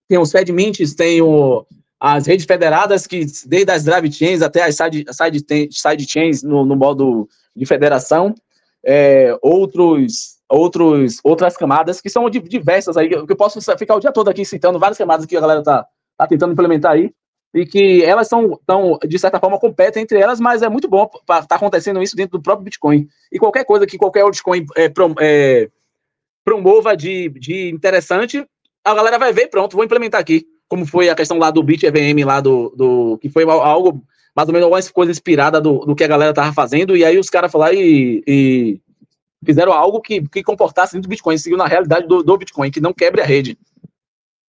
[0.08, 1.66] tem os FedMints, tem o,
[1.98, 6.64] as redes federadas, que desde as drive chains até as side, side, side chains no,
[6.64, 8.34] no modo de federação,
[8.84, 14.12] é, outros, outros, outras camadas que são diversas aí, que eu posso ficar o dia
[14.12, 15.86] todo aqui citando várias camadas que a galera tá,
[16.16, 17.12] tá tentando implementar aí,
[17.56, 21.10] e que elas são, tão, de certa forma, competem entre elas, mas é muito bom
[21.22, 23.08] estar tá acontecendo isso dentro do próprio Bitcoin.
[23.32, 25.70] E qualquer coisa que qualquer altcoin é, é,
[26.44, 28.46] promova de, de interessante,
[28.84, 31.84] a galera vai ver pronto, vou implementar aqui como foi a questão lá do Beat
[31.84, 35.96] EVM, lá do, do que foi algo, mais ou menos, algumas coisas inspirada do, do
[35.96, 38.80] que a galera tava fazendo, e aí os caras falaram e, e,
[39.46, 42.80] fizeram algo que, que comportasse dentro do Bitcoin, seguindo a realidade do, do Bitcoin, que
[42.80, 43.56] não quebre a rede.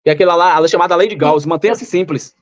[0.06, 2.36] E aquela lá, ela é chamada lei de Gauss, mantenha-se simples.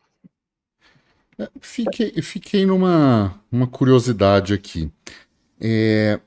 [1.60, 4.89] Fiquei, fiquei numa uma curiosidade aqui.
[5.60, 6.19] É,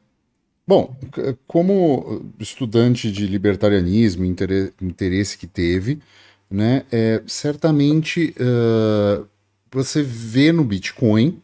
[0.67, 0.97] bom,
[1.47, 5.99] como estudante de libertarianismo, interesse que teve,
[6.51, 6.85] né?
[6.91, 9.27] É, certamente uh,
[9.71, 11.41] você vê no Bitcoin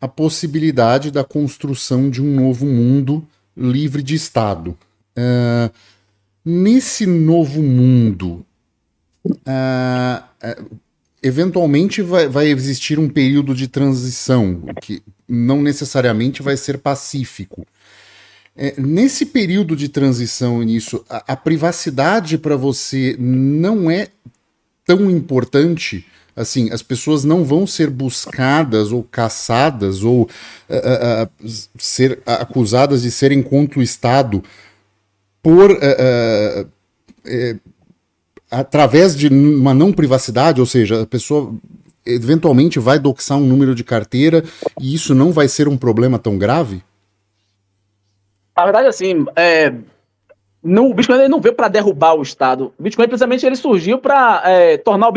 [0.00, 4.76] a possibilidade da construção de um novo mundo livre de Estado.
[5.16, 5.72] Uh,
[6.44, 8.44] nesse novo mundo,
[9.26, 10.24] uh,
[11.24, 17.66] eventualmente vai, vai, existir um período de transição que não necessariamente vai ser pacífico.
[18.54, 24.08] É, nesse período de transição nisso, a, a privacidade para você não é
[24.84, 26.06] tão importante
[26.36, 33.10] assim, as pessoas não vão ser buscadas ou caçadas ou uh, uh, ser acusadas de
[33.10, 34.42] serem contra o Estado
[35.40, 36.68] por uh,
[38.60, 41.54] através de uma não privacidade, ou seja, a pessoa
[42.06, 44.44] eventualmente vai doxar um número de carteira
[44.80, 46.82] e isso não vai ser um problema tão grave?
[48.56, 49.74] Na verdade, assim, é,
[50.62, 52.72] não, o Bitcoin não veio para derrubar o Estado.
[52.78, 55.08] O Bitcoin, precisamente, ele surgiu para é, tornar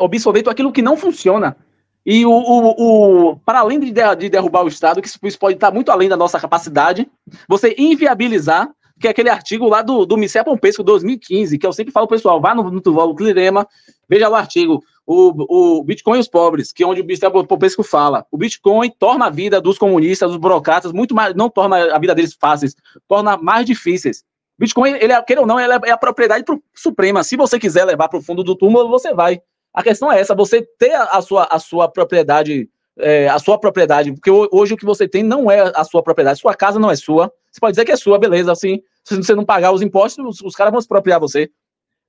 [0.00, 1.56] obsoleto aquilo que não funciona.
[2.04, 5.72] E o, o, o para além de, de, derrubar o Estado, que isso pode estar
[5.72, 7.08] muito além da nossa capacidade,
[7.48, 11.92] você inviabilizar, que é aquele artigo lá do, do Michel Pompesco 2015, que eu sempre
[11.92, 13.66] falo, pessoal, vá no, no Tuval Clirema,
[14.08, 17.82] veja o artigo, o, o Bitcoin e os pobres, que é onde o Michel Pompesco
[17.82, 18.26] fala.
[18.30, 22.14] O Bitcoin torna a vida dos comunistas, dos burocratas, muito mais, não torna a vida
[22.14, 22.74] deles fáceis,
[23.06, 24.24] torna mais difíceis.
[24.58, 27.22] Bitcoin, ele é, queira ou não, ele é, é a propriedade suprema.
[27.22, 29.40] Se você quiser levar para o fundo do túmulo, você vai.
[29.72, 33.58] A questão é essa, você ter a, a sua, a sua propriedade, é, a sua
[33.58, 36.90] propriedade, porque hoje o que você tem não é a sua propriedade, sua casa não
[36.90, 37.30] é sua.
[37.56, 40.54] Você pode dizer que é sua, beleza, assim, se você não pagar os impostos, os,
[40.54, 41.48] caras vão expropriar você.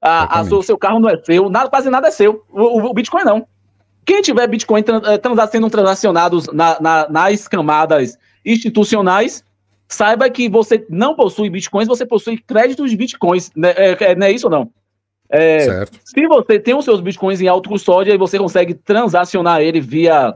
[0.01, 2.43] A, a o seu carro não é seu, nada, quase nada é seu.
[2.49, 3.47] O, o, Bitcoin não.
[4.05, 9.41] Quem tiver Bitcoin trans, é, trans, sendo transacionados na, na, nas camadas institucionais,
[9.87, 13.49] saiba que você não possui bitcoins, você possui créditos de bitcoins.
[13.55, 13.69] Né?
[13.77, 14.69] É, é, não é isso ou não?
[15.29, 20.35] É, se você tem os seus bitcoins em autocustódia e você consegue transacionar ele via.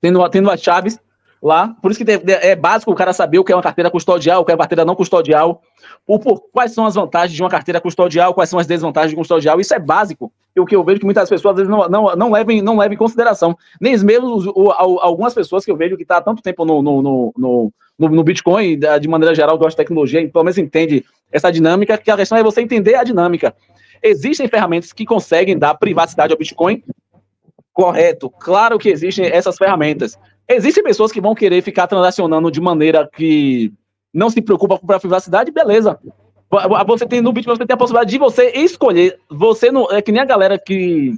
[0.00, 0.98] tendo, tendo as chaves
[1.46, 1.74] lá.
[1.80, 4.44] Por isso que é básico o cara saber o que é uma carteira custodial, o
[4.44, 5.62] que é uma carteira não custodial,
[6.06, 9.16] o, por, quais são as vantagens de uma carteira custodial, quais são as desvantagens de
[9.16, 9.60] custodial.
[9.60, 10.32] Isso é básico.
[10.54, 12.76] E o que eu vejo que muitas pessoas às vezes não, não, não, levam, não
[12.76, 13.56] levam em consideração.
[13.80, 17.02] Nem mesmo o, algumas pessoas que eu vejo que está há tanto tempo no, no,
[17.02, 21.50] no, no no, no Bitcoin, de maneira geral, gosta de tecnologia, pelo menos entende essa
[21.50, 23.54] dinâmica, que a questão é você entender a dinâmica.
[24.02, 26.82] Existem ferramentas que conseguem dar privacidade ao Bitcoin?
[27.72, 28.30] Correto.
[28.30, 30.18] Claro que existem essas ferramentas.
[30.48, 33.72] Existem pessoas que vão querer ficar transacionando de maneira que
[34.14, 35.98] não se preocupa com a privacidade, beleza.
[36.86, 39.18] Você tem no Bitcoin, você tem a possibilidade de você escolher.
[39.28, 39.90] Você não.
[39.90, 41.12] É que nem a galera que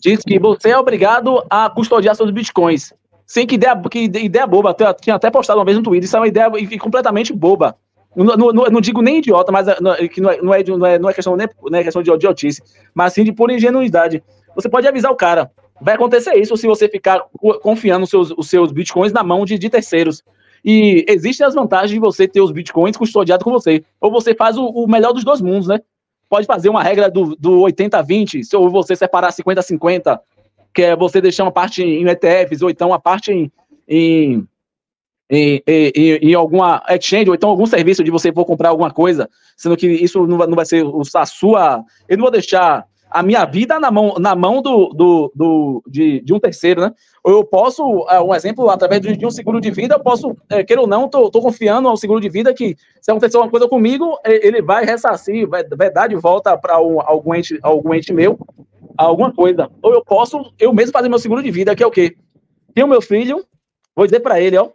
[0.00, 2.92] diz que você é obrigado a custodiar seus bitcoins.
[3.26, 4.74] Sem que ideia, que ideia boba.
[5.00, 7.76] Tinha até postado uma vez no Twitter, isso é uma ideia completamente boba.
[8.14, 9.74] Não, não, não, digo nem idiota, mas é,
[10.06, 12.62] que não é, é, não é, não é questão, nem, não é questão de idiotice,
[12.94, 14.22] mas sim de pura ingenuidade.
[14.54, 15.50] Você pode avisar o cara.
[15.82, 17.20] Vai acontecer isso se você ficar
[17.60, 20.22] confiando os seus, os seus bitcoins na mão de, de terceiros.
[20.64, 23.84] E existem as vantagens de você ter os bitcoins custodiados com você.
[24.00, 25.80] Ou você faz o, o melhor dos dois mundos, né?
[26.28, 30.20] Pode fazer uma regra do, do 80-20, ou você separar 50-50,
[30.72, 33.52] que é você deixar uma parte em ETFs, ou então uma parte em,
[33.88, 34.48] em,
[35.28, 39.28] em, em, em alguma exchange, ou então algum serviço de você for comprar alguma coisa,
[39.56, 40.84] sendo que isso não vai, não vai ser
[41.16, 41.84] a sua.
[42.08, 46.20] Eu não vou deixar a minha vida na mão, na mão do, do, do de,
[46.20, 46.92] de, um terceiro, né?
[47.22, 50.36] Ou eu posso, é, um exemplo, através de, de, um seguro de vida, eu posso,
[50.50, 53.50] é, queira ou não, tô, tô confiando ao seguro de vida que se acontecer alguma
[53.50, 57.94] coisa comigo, ele vai ressarcir, vai, vai dar de volta para um, algum, ente, algum
[57.94, 58.38] ente meu,
[58.96, 59.70] alguma coisa.
[59.82, 62.16] Ou eu posso, eu mesmo fazer meu seguro de vida, que é o quê?
[62.74, 63.44] Tenho meu filho,
[63.94, 64.70] vou dizer para ele, ó,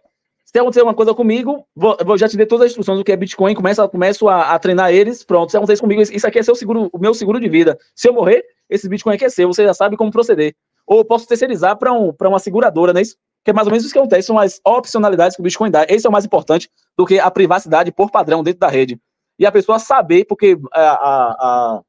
[0.58, 3.12] se acontecer alguma coisa comigo, vou, vou, já te dar todas as instruções do que
[3.12, 6.43] é Bitcoin, começo, começo a, a, treinar eles, pronto, se acontecer comigo, isso aqui é
[6.43, 7.78] seu seguro, o meu seguro de vida.
[7.96, 10.56] Se eu morrer, esse Bitcoin aqui é seu, você já sabe como proceder.
[10.86, 13.15] ou posso terceirizar para um, uma seguradora, não é isso?
[13.43, 15.86] Que é mais ou menos isso que acontece, são as opcionalidades que o Bitcoin dá.
[15.88, 19.00] Esse é o mais importante do que a privacidade por padrão dentro da rede.
[19.39, 21.82] E a pessoa saber, porque a, a, a,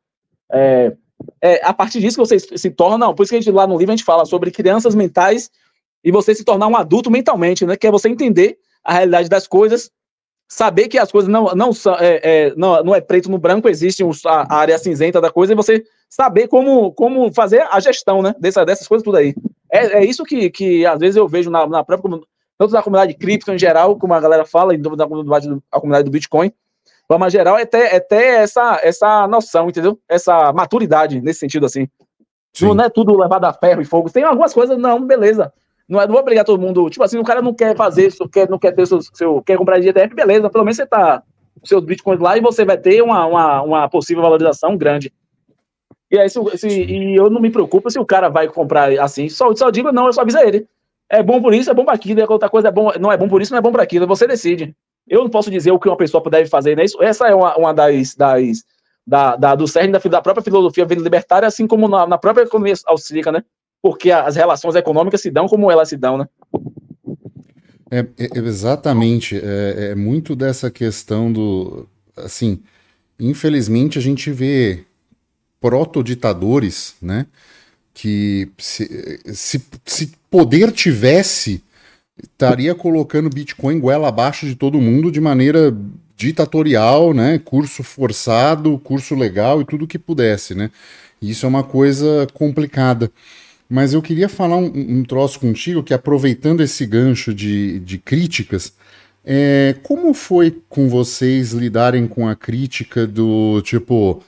[0.52, 0.96] é,
[1.42, 3.78] é, a partir disso que você se torna, por isso que a gente lá no
[3.78, 5.50] livro a gente fala sobre crianças mentais
[6.04, 7.76] e você se tornar um adulto mentalmente, né?
[7.76, 9.90] Que é você entender a realidade das coisas,
[10.48, 14.02] saber que as coisas não, não, é, é, não, não é preto no branco, existe
[14.26, 18.64] a, área cinzenta da coisa, e você saber como, como fazer a gestão né, dessa,
[18.64, 19.34] dessas coisas tudo aí.
[19.70, 22.18] É, é isso que, que às vezes eu vejo na, na própria,
[22.56, 26.04] tanto na comunidade cripto em geral, como a galera fala, e na comunidade, a comunidade
[26.04, 26.50] do Bitcoin,
[27.08, 29.98] forma geral, é ter, é ter essa, essa noção, entendeu?
[30.08, 31.88] Essa maturidade nesse sentido assim.
[32.52, 32.74] Sim.
[32.74, 34.10] Não é tudo levado a ferro e fogo.
[34.10, 35.52] Tem algumas coisas, não, beleza.
[35.88, 36.90] Não, é, não vou obrigar todo mundo.
[36.90, 39.56] Tipo assim, o cara não quer fazer isso, quer, não quer ter seu, seu quer
[39.56, 40.50] comprar de ETF, beleza.
[40.50, 41.22] Pelo menos você tá
[41.64, 45.12] seus bitcoins lá e você vai ter uma, uma, uma possível valorização grande.
[46.10, 49.28] E aí, se, se, e eu não me preocupo se o cara vai comprar assim.
[49.28, 50.66] Só, só digo, não, eu só aviso ele.
[51.10, 53.28] É bom por isso, é bom para aquilo, outra coisa é bom, não é bom
[53.28, 54.06] por isso, não é bom para aquilo.
[54.06, 54.74] Você decide.
[55.08, 56.84] Eu não posso dizer o que uma pessoa deve fazer, né?
[56.84, 58.62] Isso, essa é uma, uma das, das
[59.06, 62.74] da, da, do cerne da, da própria filosofia libertária, assim como na, na própria economia
[62.86, 63.42] austríaca, né?
[63.82, 66.26] Porque as relações econômicas se dão como elas se dão, né?
[67.90, 72.60] É, é exatamente, é, é, muito dessa questão do, assim,
[73.18, 74.84] infelizmente a gente vê
[75.58, 77.26] proto-ditadores, né,
[77.94, 81.64] que se, se, se poder tivesse,
[82.22, 85.74] estaria colocando Bitcoin goela abaixo de todo mundo de maneira
[86.14, 90.70] ditatorial, né, curso forçado, curso legal e tudo que pudesse, né,
[91.22, 93.10] isso é uma coisa complicada.
[93.68, 98.72] Mas eu queria falar um, um troço contigo, que aproveitando esse gancho de, de críticas,
[99.24, 104.22] é, como foi com vocês lidarem com a crítica do tipo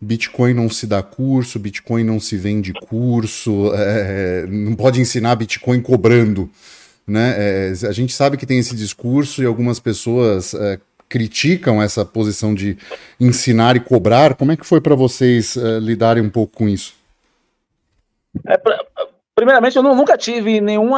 [0.00, 5.80] Bitcoin não se dá curso, Bitcoin não se vende curso, é, não pode ensinar Bitcoin
[5.80, 6.50] cobrando,
[7.06, 7.34] né?
[7.36, 12.54] É, a gente sabe que tem esse discurso e algumas pessoas é, criticam essa posição
[12.54, 12.78] de
[13.20, 14.34] ensinar e cobrar.
[14.34, 16.94] Como é que foi para vocês é, lidarem um pouco com isso?
[18.46, 18.84] É, pra,
[19.34, 20.90] primeiramente, eu não, nunca tive nenhum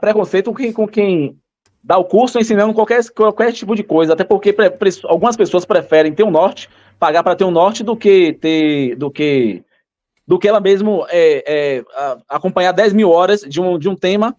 [0.00, 1.36] preconceito com, com quem
[1.82, 5.64] dá o curso ensinando qualquer, qualquer tipo de coisa, até porque pre, pre, algumas pessoas
[5.64, 8.96] preferem ter um norte, pagar para ter um norte, do que ter.
[8.96, 9.62] do que
[10.26, 11.42] do que ela mesmo é,
[11.78, 11.84] é,
[12.28, 14.36] acompanhar 10 mil horas de um, de um tema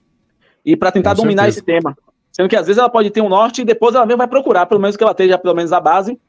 [0.64, 1.58] e para tentar Com dominar certeza.
[1.58, 1.98] esse tema.
[2.32, 4.68] Sendo que às vezes ela pode ter um norte e depois ela mesmo vai procurar,
[4.68, 6.20] pelo menos que ela esteja pelo menos a base,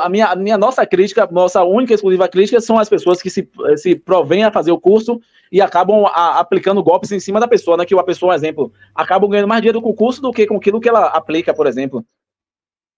[0.00, 3.46] a, minha, a minha nossa crítica, nossa única exclusiva crítica são as pessoas que se,
[3.76, 5.20] se provêm a fazer o curso
[5.52, 7.84] e acabam a, aplicando golpes em cima da pessoa, né?
[7.84, 10.80] Que a pessoa, exemplo, acabam ganhando mais dinheiro com o curso do que com aquilo
[10.80, 12.02] que ela aplica, por exemplo.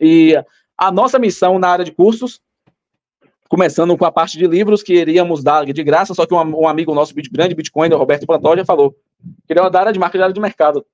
[0.00, 0.40] E
[0.76, 2.40] a nossa missão na área de cursos,
[3.48, 6.68] começando com a parte de livros que iríamos dar de graça, só que um, um
[6.68, 8.92] amigo nosso, grande Bitcoin, Roberto Pantoja, falou
[9.46, 10.86] que ele é da área de marketing, de mercado.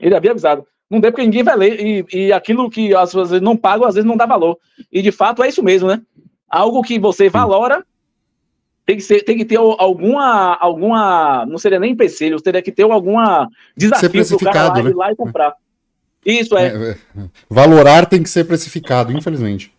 [0.00, 0.66] Ele havia avisado.
[0.90, 1.80] Não deu porque ninguém vai ler.
[1.80, 4.58] E, e aquilo que às vezes não pagam, às vezes não dá valor.
[4.90, 6.02] E de fato é isso mesmo, né?
[6.48, 7.84] Algo que você valora
[8.84, 11.46] tem que, ser, tem que ter alguma, alguma.
[11.46, 14.90] Não seria nem empecilho, teria que ter alguma desafio para o cara lá, né?
[14.90, 15.54] ir lá e comprar.
[16.26, 16.66] Isso é.
[16.66, 16.90] é.
[16.90, 16.96] é.
[17.48, 19.72] Valorar tem que ser precificado, infelizmente.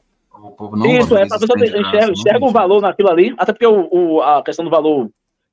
[1.00, 4.22] Isso é, para a pessoa enxerga, enxerga o valor naquilo ali, até porque o, o,
[4.22, 5.10] a questão do valor,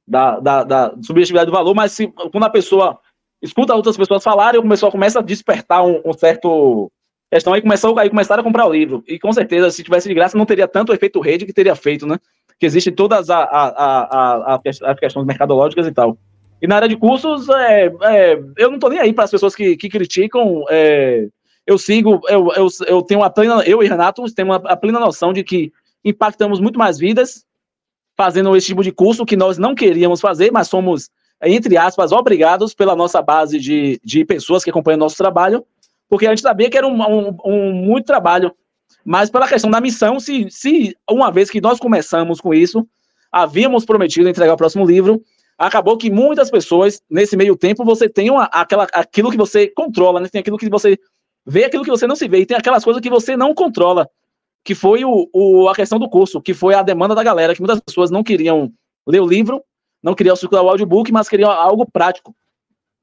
[0.07, 2.99] da, da, da subjetividade do valor, mas se, quando a pessoa
[3.43, 6.91] escuta outras pessoas falarem, o pessoal começa a despertar um, um certo
[7.31, 9.05] questão, aí, começou, aí começaram a comprar o livro.
[9.07, 12.07] E com certeza, se tivesse de graça, não teria tanto efeito rede que teria feito,
[12.07, 12.19] né?
[12.59, 16.19] Que existem todas as a, a, a, as questões mercadológicas e tal.
[16.61, 19.55] E na área de cursos, é, é, eu não tô nem aí para as pessoas
[19.55, 20.65] que, que criticam.
[20.69, 21.29] É,
[21.67, 24.99] eu sigo, eu, eu, eu tenho a plena, eu e Renato temos a, a plena
[24.99, 25.71] noção de que
[26.05, 27.45] impactamos muito mais vidas
[28.17, 31.09] fazendo esse tipo de curso que nós não queríamos fazer, mas somos
[31.43, 35.65] entre aspas, obrigados pela nossa base de, de pessoas que acompanham o nosso trabalho,
[36.09, 38.53] porque a gente sabia que era um, um, um muito trabalho,
[39.05, 42.87] mas pela questão da missão, se, se uma vez que nós começamos com isso,
[43.31, 45.23] havíamos prometido entregar o próximo livro,
[45.57, 50.21] acabou que muitas pessoas, nesse meio tempo, você tem uma, aquela, aquilo que você controla,
[50.21, 50.29] né?
[50.29, 50.99] tem aquilo que você
[51.45, 54.09] vê, aquilo que você não se vê, e tem aquelas coisas que você não controla,
[54.65, 57.61] que foi o, o, a questão do curso, que foi a demanda da galera, que
[57.61, 58.73] muitas pessoas não queriam
[59.07, 59.63] ler o livro,
[60.09, 62.35] não queria circular o audiobook, mas queria algo prático.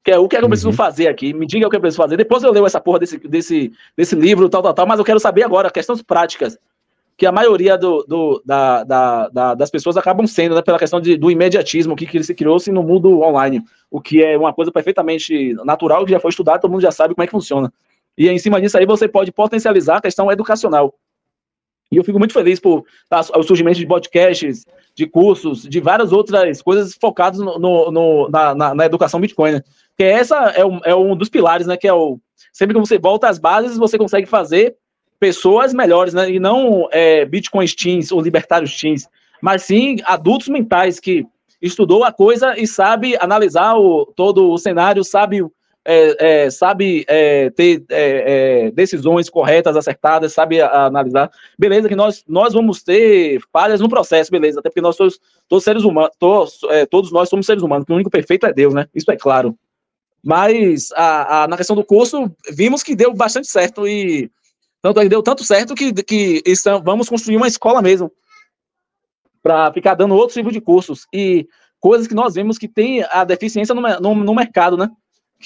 [0.04, 0.74] Que é o que, é que eu preciso uhum.
[0.74, 1.32] fazer aqui.
[1.32, 2.16] Me diga o que eu preciso fazer.
[2.16, 5.18] Depois eu leio essa porra desse, desse, desse livro, tal, tal, tal, mas eu quero
[5.18, 6.58] saber agora, questões práticas.
[7.16, 11.00] Que a maioria do, do da, da, da, das pessoas acabam sendo, né, pela questão
[11.00, 13.62] de, do imediatismo que, que se criou-se no mundo online.
[13.90, 17.14] O que é uma coisa perfeitamente natural, que já foi estudado, todo mundo já sabe
[17.14, 17.72] como é que funciona.
[18.16, 20.94] E em cima disso aí você pode potencializar a questão educacional.
[21.90, 24.64] E eu fico muito feliz por tá, o surgimento de podcasts,
[24.94, 29.52] de cursos, de várias outras coisas focadas no, no, no na, na, na, educação Bitcoin.
[29.52, 29.62] Né?
[29.90, 31.76] Porque essa é um, é um dos pilares, né?
[31.76, 32.18] Que é o.
[32.52, 34.74] Sempre que você volta às bases, você consegue fazer
[35.20, 36.30] pessoas melhores, né?
[36.30, 39.08] E não é, Bitcoin teens ou libertários teens,
[39.40, 41.24] mas sim adultos mentais que
[41.60, 45.42] estudou a coisa e sabe analisar o, todo o cenário, sabe
[45.86, 51.30] é, é, sabe é, ter é, é, decisões corretas, acertadas, sabe analisar.
[51.56, 55.62] Beleza, que nós, nós vamos ter falhas no processo, beleza, até porque nós somos todos
[55.62, 58.74] seres humanos, todos, é, todos nós somos seres humanos, que o único perfeito é Deus,
[58.74, 58.88] né?
[58.92, 59.56] Isso é claro.
[60.24, 64.28] Mas a, a, na questão do curso, vimos que deu bastante certo e
[64.82, 68.10] tanto deu tanto certo que, que estamos, vamos construir uma escola mesmo
[69.40, 71.46] para ficar dando outros tipos de cursos e
[71.78, 74.90] coisas que nós vemos que tem a deficiência no, no, no mercado, né?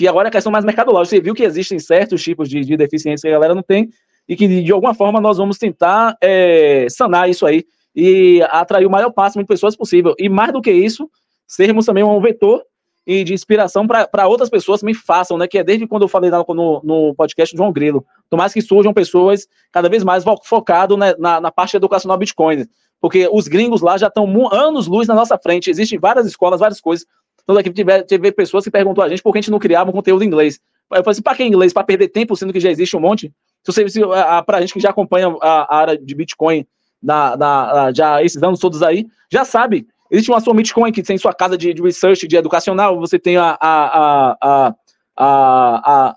[0.01, 1.15] Que agora é questão mais mercadológica.
[1.15, 3.91] Você viu que existem certos tipos de, de deficiência que a galera não tem
[4.27, 8.91] e que, de alguma forma, nós vamos tentar é, sanar isso aí e atrair o
[8.91, 10.15] maior máximo de pessoas possível.
[10.19, 11.11] E mais do que isso,
[11.47, 12.63] sermos também um vetor
[13.07, 15.47] e de inspiração para outras pessoas também façam, né?
[15.47, 18.03] Que é desde quando eu falei no, no podcast do João Grilo.
[18.31, 22.67] Tomás que surjam pessoas cada vez mais focadas né, na, na parte educacional Bitcoin.
[23.03, 25.69] Porque os gringos lá já estão anos luz na nossa frente.
[25.69, 27.07] Existem várias escolas, várias coisas
[27.47, 29.59] toda a equipe tiver, teve pessoas que perguntou a gente por que a gente não
[29.59, 30.61] criava um conteúdo em inglês.
[30.91, 31.73] Eu falei assim, para que inglês?
[31.73, 33.33] Para perder tempo, sendo que já existe um monte?
[33.63, 36.67] Se você, se, a, pra gente que já acompanha a, a área de Bitcoin
[37.03, 39.87] na, na, já esses anos todos aí, já sabe.
[40.11, 43.37] Existe uma sua Bitcoin que tem sua casa de, de research, de educacional, você tem
[43.37, 44.75] a, a, a,
[45.17, 46.17] a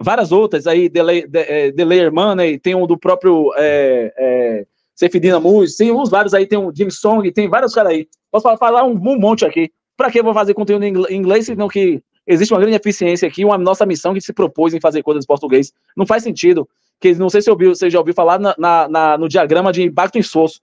[0.00, 5.40] várias outras aí, Delay, de, é, Delayer Money, tem um do próprio é, é, Cefidina
[5.40, 8.08] Mus, tem uns vários aí, tem um Jim Song, tem vários caras aí.
[8.30, 9.72] Posso falar um, um monte aqui.
[9.98, 13.26] Para que eu vou fazer conteúdo em inglês, se não que existe uma grande eficiência
[13.26, 15.72] aqui, uma nossa missão que se propôs em fazer coisas em português.
[15.96, 16.68] Não faz sentido.
[17.00, 19.82] Que não sei se ouviu, você já ouviu falar na, na, na, no diagrama de
[19.82, 20.60] impacto e esforço.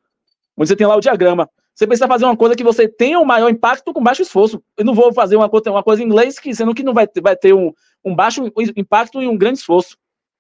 [0.56, 1.50] Onde você tem lá o diagrama.
[1.74, 4.64] Você precisa fazer uma coisa que você tenha um maior impacto com baixo esforço.
[4.78, 7.36] Eu não vou fazer uma, uma coisa em inglês que, sendo que não vai, vai
[7.36, 7.74] ter um,
[8.06, 9.98] um baixo impacto e um grande esforço.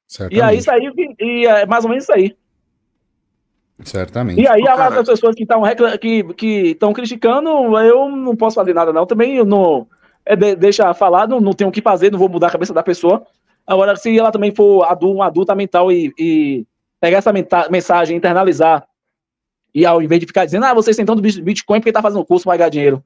[0.07, 0.39] Certamente.
[0.39, 0.89] E aí, isso aí,
[1.19, 2.33] e é mais ou menos isso aí.
[3.83, 4.39] Certamente.
[4.39, 5.63] E aí, as pessoas que estão
[5.99, 7.49] que, que criticando,
[7.79, 9.05] eu não posso fazer nada, não.
[9.05, 9.87] Também eu não.
[10.25, 12.73] É de, deixa falar, não, não tenho o que fazer, não vou mudar a cabeça
[12.73, 13.25] da pessoa.
[13.67, 16.65] Agora, se ela também for adulto, uma adulta mental e, e
[16.99, 17.33] pegar essa
[17.69, 18.87] mensagem, internalizar,
[19.73, 22.45] e ao invés de ficar dizendo, ah, vocês têm tanto Bitcoin porque tá fazendo curso
[22.45, 23.03] para ganhar dinheiro.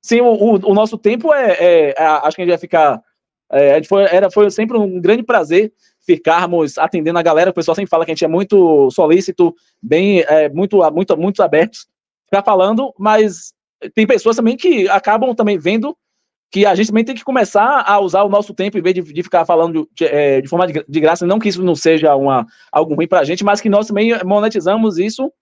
[0.00, 3.02] Sim, o, o, o nosso tempo é, é, é, Acho que a gente vai ficar.
[3.50, 5.72] É, a gente foi, era, foi sempre um grande prazer
[6.04, 7.50] ficarmos atendendo a galera.
[7.50, 11.42] O pessoal sempre fala que a gente é muito solícito, bem, é, muito, muito, muito
[11.42, 11.86] abertos,
[12.26, 13.52] ficar falando, mas
[13.94, 15.96] tem pessoas também que acabam também vendo
[16.52, 19.00] que a gente também tem que começar a usar o nosso tempo em vez de,
[19.00, 22.14] de ficar falando de, é, de forma de, de, graça, não que isso não seja
[22.14, 25.32] uma, algo ruim para a gente, mas que nós também monetizamos isso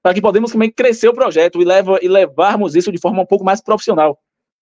[0.00, 3.26] para que podemos também crescer o projeto e, leva, e levarmos isso de forma um
[3.26, 4.16] pouco mais profissional.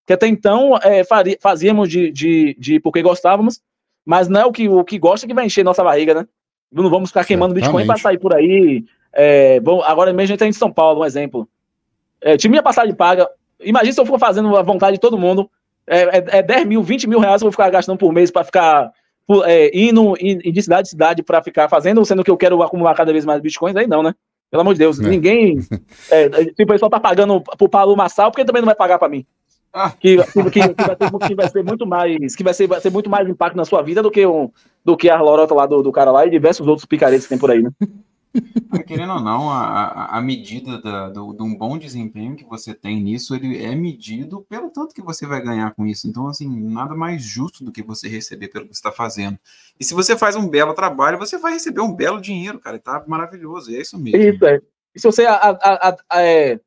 [0.06, 1.02] Que até então é,
[1.40, 3.60] fazíamos de, de, de porque gostávamos,
[4.08, 6.26] mas não é o que, o que gosta que vai encher nossa barriga, né?
[6.72, 8.82] Não vamos ficar queimando Bitcoin para sair por aí.
[9.12, 11.46] É, bom, agora mesmo a gente tá em São Paulo, um exemplo.
[12.18, 13.28] É, time minha passagem paga.
[13.60, 15.50] Imagina se eu for fazendo a vontade de todo mundo.
[15.86, 18.44] É, é, é 10 mil, 20 mil reais eu vou ficar gastando por mês para
[18.44, 18.90] ficar
[19.44, 22.94] é, indo em, de cidade em cidade para ficar fazendo, sendo que eu quero acumular
[22.94, 24.14] cada vez mais bitcoins, aí não, né?
[24.50, 25.02] Pelo amor de Deus, é.
[25.06, 25.58] ninguém.
[26.10, 29.10] É, se o pessoal tá pagando pro Paulo Massal, porque também não vai pagar para
[29.10, 29.26] mim.
[30.00, 33.10] Que, que, que, vai ter, que, vai ser muito mais que vai ser, vai muito
[33.10, 34.50] mais impacto na sua vida do que, um,
[34.84, 37.38] do que a lorota lá do, do cara lá e diversos outros picaretes que tem
[37.38, 37.70] por aí, né?
[38.86, 43.00] Querendo ou não, a, a medida da, do, de um bom desempenho que você tem
[43.00, 46.06] nisso, ele é medido pelo tanto que você vai ganhar com isso.
[46.06, 49.38] Então, assim, nada mais justo do que você receber pelo que você está fazendo.
[49.80, 52.78] E se você faz um belo trabalho, você vai receber um belo dinheiro, cara.
[52.78, 53.74] Tá maravilhoso.
[53.74, 54.20] é isso mesmo.
[54.20, 54.60] Isso, é.
[54.94, 56.60] E se você a, a, a, é,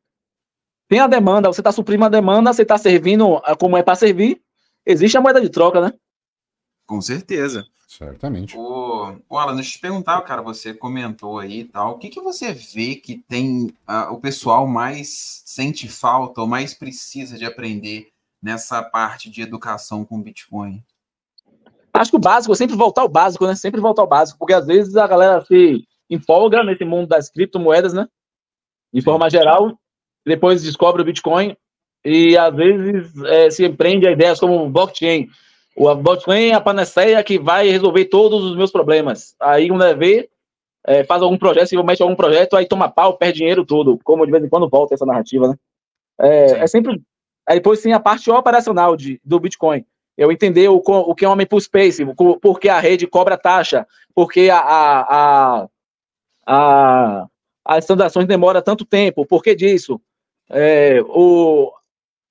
[0.92, 3.96] tem a demanda, você está suprindo a demanda, você está servindo ah, como é para
[3.96, 4.42] servir,
[4.86, 5.94] existe a moeda de troca, né?
[6.86, 7.66] Com certeza.
[7.88, 8.58] Certamente.
[8.58, 12.10] O, o Alan, deixa eu te perguntar, cara, você comentou aí e tal, o que,
[12.10, 17.46] que você vê que tem uh, o pessoal mais sente falta ou mais precisa de
[17.46, 18.10] aprender
[18.44, 20.84] nessa parte de educação com Bitcoin?
[21.94, 23.56] Acho que o básico, sempre voltar ao básico, né?
[23.56, 27.94] Sempre voltar ao básico, porque às vezes a galera se empolga nesse mundo das criptomoedas,
[27.94, 28.10] né?
[28.94, 29.06] De Sim.
[29.06, 29.78] forma geral,
[30.26, 31.55] depois descobre o Bitcoin
[32.03, 35.30] e às vezes é, se empreende a ideias como blockchain.
[35.76, 39.36] O blockchain é a panaceia que vai resolver todos os meus problemas.
[39.39, 40.30] Aí é ver,
[40.86, 43.99] é, faz algum projeto, se mete algum projeto, aí toma pau, perde dinheiro tudo.
[44.03, 45.55] Como de vez em quando volta essa narrativa, né?
[46.19, 47.01] É, é sempre.
[47.47, 49.86] Aí depois tem a parte operacional de, do Bitcoin.
[50.17, 53.88] Eu entender o, o que é um mempool space, por que a rede cobra taxa,
[54.13, 55.67] porque a, a, a,
[56.45, 57.28] a
[57.63, 60.01] as transações demoram tanto tempo, por que disso?
[60.52, 61.72] É, o,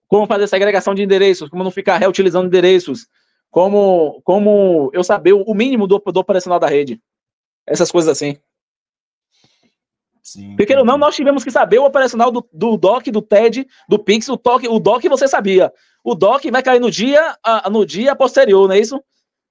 [0.09, 3.07] como fazer essa agregação de endereços, como não ficar reutilizando endereços,
[3.51, 7.01] como, como eu saber o mínimo do, do operacional da rede.
[7.67, 8.37] Essas coisas assim.
[10.23, 10.55] Sim.
[10.57, 14.29] Porque não, nós tivemos que saber o operacional do, do DOC, do TED, do Pix,
[14.29, 15.73] o, toque, o DOC você sabia.
[16.05, 17.37] O DOC vai cair no dia,
[17.71, 19.03] no dia posterior, não é isso?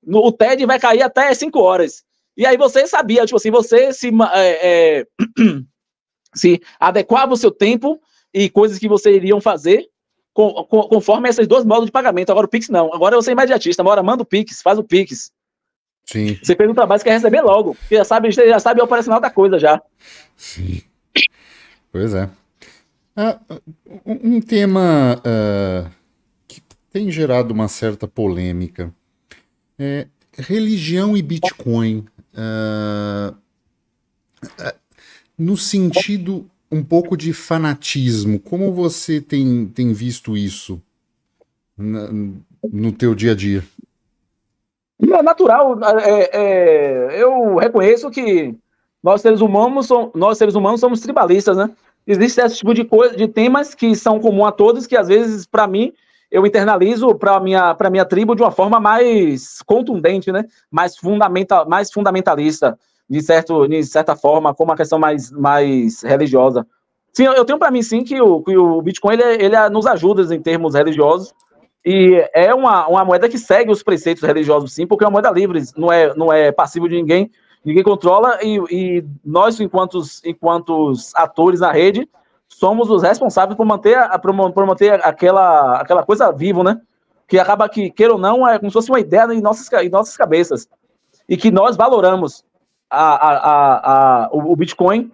[0.01, 2.03] No, o TED vai cair até 5 horas.
[2.37, 5.05] E aí você sabia, tipo assim, você se, é, é,
[6.33, 7.99] se adequava o seu tempo
[8.33, 9.87] e coisas que você iriam fazer
[10.33, 12.31] com, com, conforme esses dois modos de pagamento.
[12.31, 12.93] Agora o Pix não.
[12.93, 13.81] Agora você é imediatista.
[13.81, 15.31] Agora manda o Pix, faz o Pix.
[16.05, 16.39] Sim.
[16.41, 17.75] Você fez um trabalho, você quer receber logo.
[17.87, 19.81] Você já sabe, você já sabe o operacional da coisa já.
[20.35, 20.81] Sim.
[21.91, 22.29] Pois é.
[23.15, 23.39] Ah,
[24.05, 25.91] um tema uh,
[26.47, 26.61] que
[26.91, 28.93] tem gerado uma certa polêmica
[29.77, 30.07] é
[30.37, 32.05] religião e Bitcoin.
[32.33, 33.35] Uh,
[35.37, 38.39] no sentido um pouco de fanatismo.
[38.39, 40.81] Como você tem, tem visto isso
[41.77, 43.63] no teu dia a dia?
[45.01, 45.79] É natural.
[45.99, 48.53] É, é, eu reconheço que
[49.01, 51.69] nós seres humanos, somos, nós seres humanos somos tribalistas, né?
[52.05, 55.45] Existe esse tipo de coisa, de temas que são comum a todos, que às vezes,
[55.45, 55.93] para mim,
[56.29, 60.45] eu internalizo para minha para minha tribo de uma forma mais contundente, né?
[60.69, 62.77] Mais fundamental, mais fundamentalista
[63.09, 66.65] de, certo, de certa forma, como uma questão mais, mais religiosa.
[67.11, 70.33] Sim, eu tenho para mim, sim, que o, que o Bitcoin ele, ele nos ajuda
[70.33, 71.33] em termos religiosos,
[71.85, 75.31] e é uma, uma moeda que segue os preceitos religiosos, sim, porque é uma moeda
[75.31, 77.31] livre, não é, não é passivo de ninguém,
[77.65, 82.07] ninguém controla, e, e nós, enquanto, enquanto atores na rede,
[82.47, 86.81] somos os responsáveis por manter, a, por manter aquela, aquela coisa viva, né?
[87.27, 89.89] Que acaba que, queira ou não, é como se fosse uma ideia em nossas, em
[89.89, 90.67] nossas cabeças.
[91.27, 92.43] E que nós valoramos
[92.89, 95.11] a, a, a, o Bitcoin,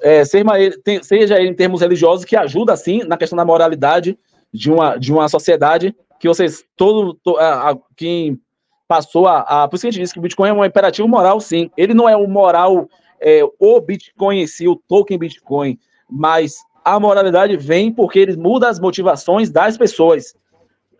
[0.00, 4.18] é, seja ele em termos religiosos, que ajuda, sim, na questão da moralidade
[4.52, 8.40] de uma, de uma sociedade, que vocês, todo, to, a, quem
[8.86, 9.66] passou a.
[9.68, 11.70] Por isso que a gente diz que o Bitcoin é um imperativo moral, sim.
[11.76, 12.88] Ele não é o moral,
[13.20, 15.78] é, o Bitcoin em si, o token Bitcoin,
[16.10, 20.34] mas a moralidade vem porque ele muda as motivações das pessoas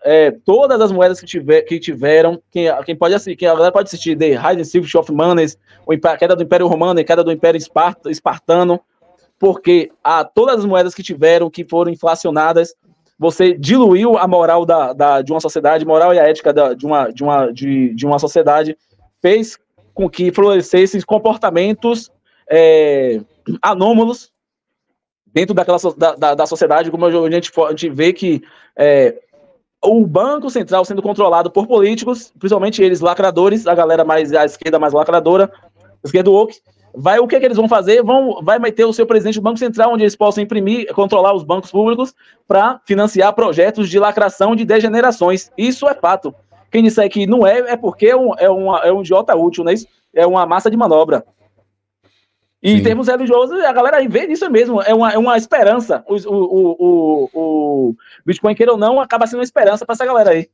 [0.04, 3.88] é, todas as moedas que, tiver, que tiveram, quem, quem pode assistir, quem agora pode
[3.88, 5.56] assistir The Secret of Manes,
[6.04, 7.60] a queda do Império Romano e queda do Império
[8.06, 8.80] Espartano,
[9.38, 12.74] porque a, todas as moedas que tiveram, que foram inflacionadas,
[13.18, 16.84] você diluiu a moral da, da, de uma sociedade, moral e a ética da, de,
[16.84, 18.76] uma, de, uma, de, de uma sociedade,
[19.20, 19.58] fez
[19.94, 22.10] com que florescessem comportamentos
[22.50, 23.20] é,
[23.60, 24.32] anômalos
[25.32, 28.42] dentro daquela da, da, da, sociedade, como a gente, a gente vê que
[28.76, 29.16] é,
[29.84, 34.78] o Banco Central sendo controlado por políticos, principalmente eles lacradores, a galera mais a esquerda
[34.78, 35.50] mais lacradora,
[36.04, 36.56] esquerda woke,
[36.94, 38.02] vai o que, é que eles vão fazer?
[38.02, 41.42] Vão vai meter o seu presidente do Banco Central onde eles possam imprimir, controlar os
[41.42, 42.14] bancos públicos
[42.46, 45.50] para financiar projetos de lacração de degenerações.
[45.58, 46.34] Isso é fato.
[46.70, 49.64] Quem disser que não é é porque é um, é uma, é um idiota útil,
[49.64, 49.74] né?
[50.14, 51.24] É uma massa de manobra.
[52.62, 52.76] E Sim.
[52.76, 56.04] em termos religiosos, a galera vê isso mesmo, é uma, é uma esperança.
[56.06, 60.30] O, o, o, o Bitcoin, queira ou não, acaba sendo uma esperança para essa galera
[60.30, 60.48] aí.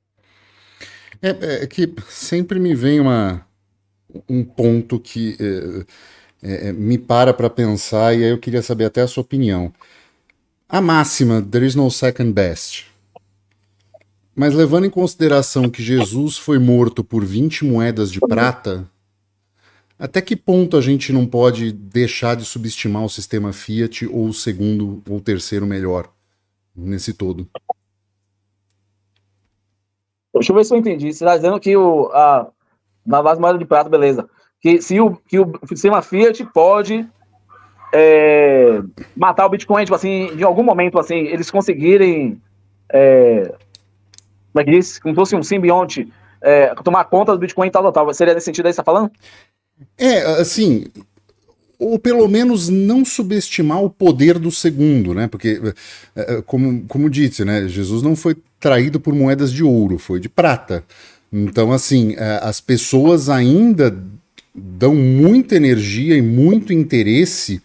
[1.20, 3.44] É, é, que sempre me vem uma,
[4.28, 5.36] um ponto que
[6.42, 9.22] é, é, é me para para pensar, e aí eu queria saber até a sua
[9.22, 9.70] opinião.
[10.66, 12.86] A máxima, there is no second best.
[14.34, 18.88] Mas levando em consideração que Jesus foi morto por 20 moedas de prata,
[19.98, 24.32] até que ponto a gente não pode deixar de subestimar o sistema Fiat ou o
[24.32, 26.08] segundo ou terceiro melhor
[26.74, 27.48] nesse todo?
[30.32, 31.12] Deixa eu ver se eu entendi.
[31.12, 32.48] Você está dizendo que o, a,
[33.04, 34.28] na base moeda de prata, beleza.
[34.60, 37.08] Que, se o, que o sistema Fiat pode
[37.92, 38.80] é,
[39.16, 42.40] matar o Bitcoin, tipo assim, em algum momento, assim, eles conseguirem.
[42.90, 43.52] É,
[44.52, 44.98] como é que diz?
[44.98, 48.14] Como se fosse um simbionte, é, tomar conta do Bitcoin e tal, tal, tal.
[48.14, 49.10] Seria nesse sentido aí que você está falando?
[49.96, 50.86] É, assim,
[51.78, 55.28] ou pelo menos não subestimar o poder do segundo, né?
[55.28, 55.60] Porque,
[56.16, 57.68] é, é, como, como disse, né?
[57.68, 60.84] Jesus não foi traído por moedas de ouro, foi de prata.
[61.32, 63.96] Então, assim, é, as pessoas ainda
[64.54, 67.62] dão muita energia e muito interesse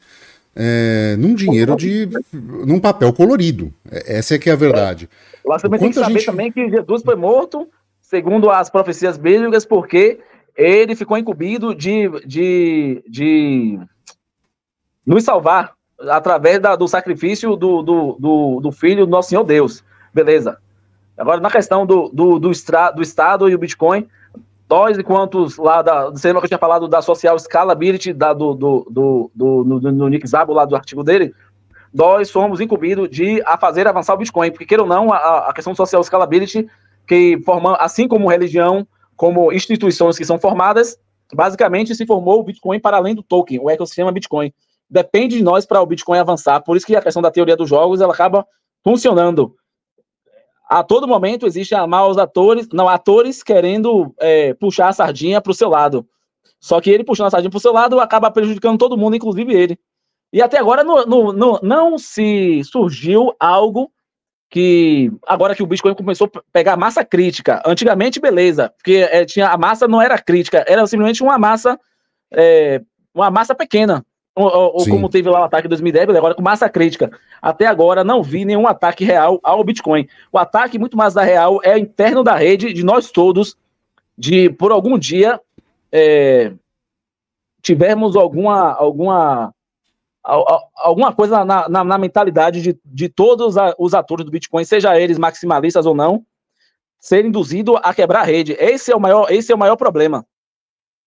[0.56, 2.08] é, num dinheiro de.
[2.32, 3.74] num papel colorido.
[3.90, 5.10] Essa é que é a verdade.
[5.44, 6.26] Lá também tem que saber gente...
[6.26, 7.68] também que Jesus foi morto,
[8.02, 10.20] segundo as profecias bíblicas, porque
[10.56, 13.80] ele ficou incumbido de, de, de
[15.06, 19.84] nos salvar através da, do sacrifício do, do, do, do, Filho do nosso Senhor Deus.
[20.14, 20.58] Beleza.
[21.18, 24.08] Agora, na questão do, do, do, extra, do Estado e o Bitcoin,
[24.70, 26.10] nós, enquanto lá da.
[26.10, 29.92] Você lembra que eu tinha falado da social scalability da, do, do, do, do, do,
[29.92, 31.34] do Nick Zabo, lá do artigo dele?
[31.94, 35.54] Nós somos incumbidos de a fazer avançar o Bitcoin, porque queira ou não, a, a
[35.54, 36.68] questão social scalability,
[37.06, 40.98] que forma, assim como religião, como instituições que são formadas,
[41.34, 44.54] basicamente se formou o Bitcoin para além do token, o ecossistema Bitcoin.
[44.90, 46.62] Depende de nós para o Bitcoin avançar.
[46.62, 48.46] Por isso que a questão da teoria dos jogos ela acaba
[48.84, 49.56] funcionando
[50.74, 55.54] a todo momento existem maus atores, não, atores querendo é, puxar a sardinha para o
[55.54, 56.08] seu lado.
[56.60, 59.54] Só que ele puxando a sardinha para o seu lado acaba prejudicando todo mundo, inclusive
[59.54, 59.80] ele.
[60.32, 63.92] E até agora no, no, no, não se surgiu algo
[64.54, 67.60] que agora que o Bitcoin começou a pegar massa crítica.
[67.66, 71.80] Antigamente, beleza, porque é, tinha a massa não era crítica, era simplesmente uma massa
[72.32, 72.80] é,
[73.16, 74.06] uma massa pequena.
[74.36, 77.10] Ou, ou como teve lá o ataque em 2010, agora com massa crítica.
[77.42, 80.08] Até agora não vi nenhum ataque real ao Bitcoin.
[80.32, 83.58] O ataque muito mais da real é interno da rede, de nós todos,
[84.16, 85.42] de por algum dia
[85.92, 86.54] é,
[87.60, 89.52] tivermos alguma alguma
[90.24, 95.18] alguma coisa na, na, na mentalidade de, de todos os atores do Bitcoin, seja eles
[95.18, 96.26] maximalistas ou não,
[97.00, 98.56] ser induzido a quebrar a rede.
[98.58, 100.26] Esse é o maior, esse é o maior problema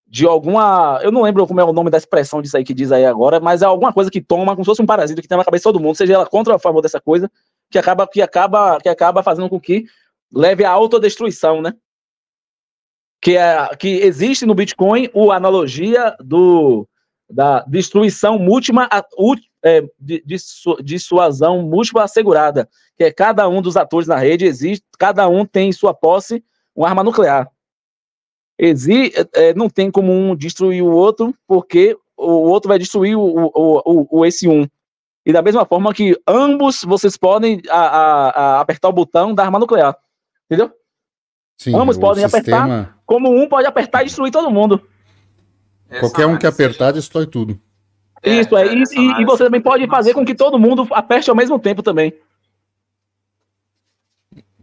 [0.06, 1.00] de alguma.
[1.02, 3.40] Eu não lembro como é o nome da expressão disso aí que diz aí agora,
[3.40, 5.62] mas é alguma coisa que toma como se fosse um parasita que tem na cabeça
[5.62, 7.30] de todo mundo, seja ela contra ou a favor dessa coisa,
[7.70, 9.86] que acaba, que acaba, que acaba fazendo com que
[10.32, 11.72] leve à autodestruição, né?
[13.20, 16.86] Que, é, que existe no Bitcoin o analogia do,
[17.28, 18.88] da destruição múltipla,
[19.62, 19.82] é,
[20.82, 25.68] dissuasão múltipla assegurada, que é cada um dos atores na rede existe, cada um tem
[25.68, 26.42] em sua posse
[26.74, 27.50] uma arma nuclear.
[28.58, 33.22] Exi, é, não tem como um destruir o outro, porque o outro vai destruir o,
[33.22, 34.66] o, o, o esse um.
[35.26, 39.44] E da mesma forma que ambos vocês podem a, a, a apertar o botão da
[39.44, 39.96] arma nuclear.
[40.46, 40.72] Entendeu?
[41.58, 42.64] Sim, ambos podem sistema...
[42.64, 44.86] apertar, como um pode apertar e destruir todo mundo.
[46.00, 47.58] Qualquer um que apertar, destrói tudo.
[48.22, 48.66] Isso, é.
[48.66, 51.82] é e, e, você também pode fazer com que todo mundo aperte ao mesmo tempo
[51.82, 52.12] também.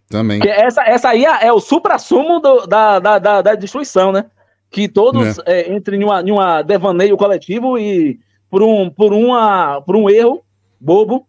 [0.10, 0.40] Também.
[0.40, 4.26] Que essa, essa aí é, é o supra-sumo da, da, da, da, destruição, né?
[4.70, 5.62] Que todos é.
[5.62, 8.20] É, entrem em uma, em uma devaneio coletivo e
[8.50, 10.44] por um, por uma, por um erro
[10.80, 11.26] bobo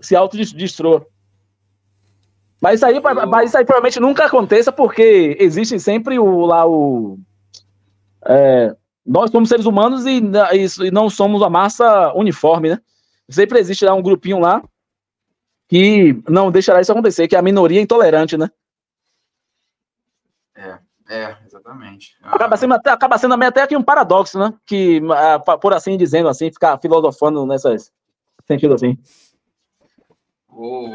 [0.00, 1.06] se autodestrua.
[2.62, 7.18] Mas isso aí, mas isso aí provavelmente nunca aconteça porque existe sempre o lá o
[8.26, 8.74] é,
[9.06, 12.80] nós somos seres humanos e, e, não somos a massa uniforme, né?
[13.28, 14.62] Sempre existe lá um grupinho lá
[15.68, 18.50] que não deixará isso acontecer, que é a minoria intolerante, né?
[20.54, 20.78] É,
[21.08, 22.16] é, exatamente.
[22.22, 24.54] Acaba sendo, até, acaba sendo até aqui um paradoxo, né?
[24.64, 27.92] Que, ah, por assim dizendo, assim, ficar filosofando nessas
[28.46, 28.98] sentido assim.
[30.48, 30.88] O,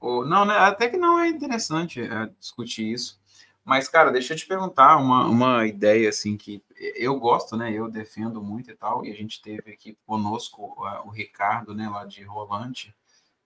[0.00, 3.18] o, não, né, até que não é interessante é, discutir isso.
[3.64, 7.90] Mas, cara, deixa eu te perguntar uma, uma ideia, assim, que eu gosto, né, eu
[7.90, 12.22] defendo muito e tal, e a gente teve aqui conosco o Ricardo, né, lá de
[12.22, 12.94] Rolante,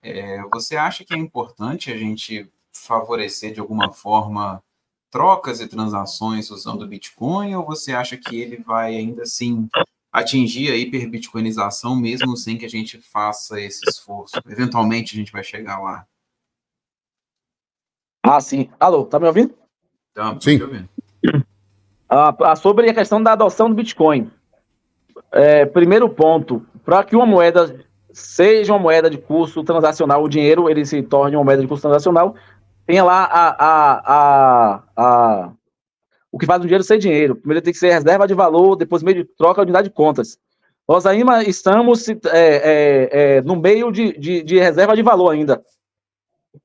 [0.03, 4.63] é, você acha que é importante a gente favorecer de alguma forma
[5.11, 9.69] trocas e transações usando o Bitcoin, ou você acha que ele vai ainda assim
[10.13, 14.37] atingir a hiperbitcoinização mesmo sem que a gente faça esse esforço?
[14.47, 16.07] Eventualmente a gente vai chegar lá.
[18.23, 18.71] Ah, sim.
[18.79, 19.57] Alô, tá me ouvindo?
[20.09, 20.61] Estamos, sim.
[20.61, 20.89] ouvindo.
[22.09, 24.31] Ah, sobre a questão da adoção do Bitcoin.
[25.31, 30.71] É, primeiro ponto, para que uma moeda seja uma moeda de curso transacional, o dinheiro
[30.71, 32.35] ele se torne uma moeda de curso transacional,
[32.87, 35.53] tenha lá a, a, a, a
[36.33, 37.37] o que faz o dinheiro ser dinheiro.
[37.37, 40.39] Primeiro tem que ser reserva de valor, depois meio de troca, unidade de contas.
[40.87, 45.63] Nós ainda estamos é, é, é, no meio de, de, de, reserva de valor ainda.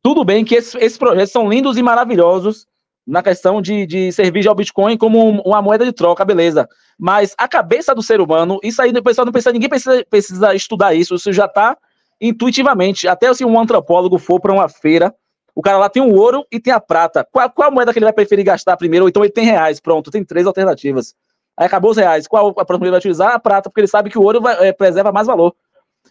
[0.02, 2.66] Tudo bem que esses, esses projetos são lindos e maravilhosos,
[3.06, 6.68] na questão de, de servir ao Bitcoin como uma moeda de troca, beleza.
[6.98, 10.56] Mas a cabeça do ser humano, isso aí o pessoal não precisa, ninguém precisa, precisa
[10.56, 11.78] estudar isso, isso já está
[12.20, 13.08] intuitivamente.
[13.08, 15.14] Até se um antropólogo for para uma feira,
[15.56, 17.28] o cara lá tem o ouro e tem a prata.
[17.32, 19.06] Qual, qual a moeda que ele vai preferir gastar primeiro?
[19.06, 21.14] Ou então ele tem reais, pronto, tem três alternativas.
[21.58, 22.28] Aí acabou os reais.
[22.28, 23.34] Qual a próxima ele vai utilizar?
[23.34, 25.54] A prata, porque ele sabe que o ouro vai, é, preserva mais valor.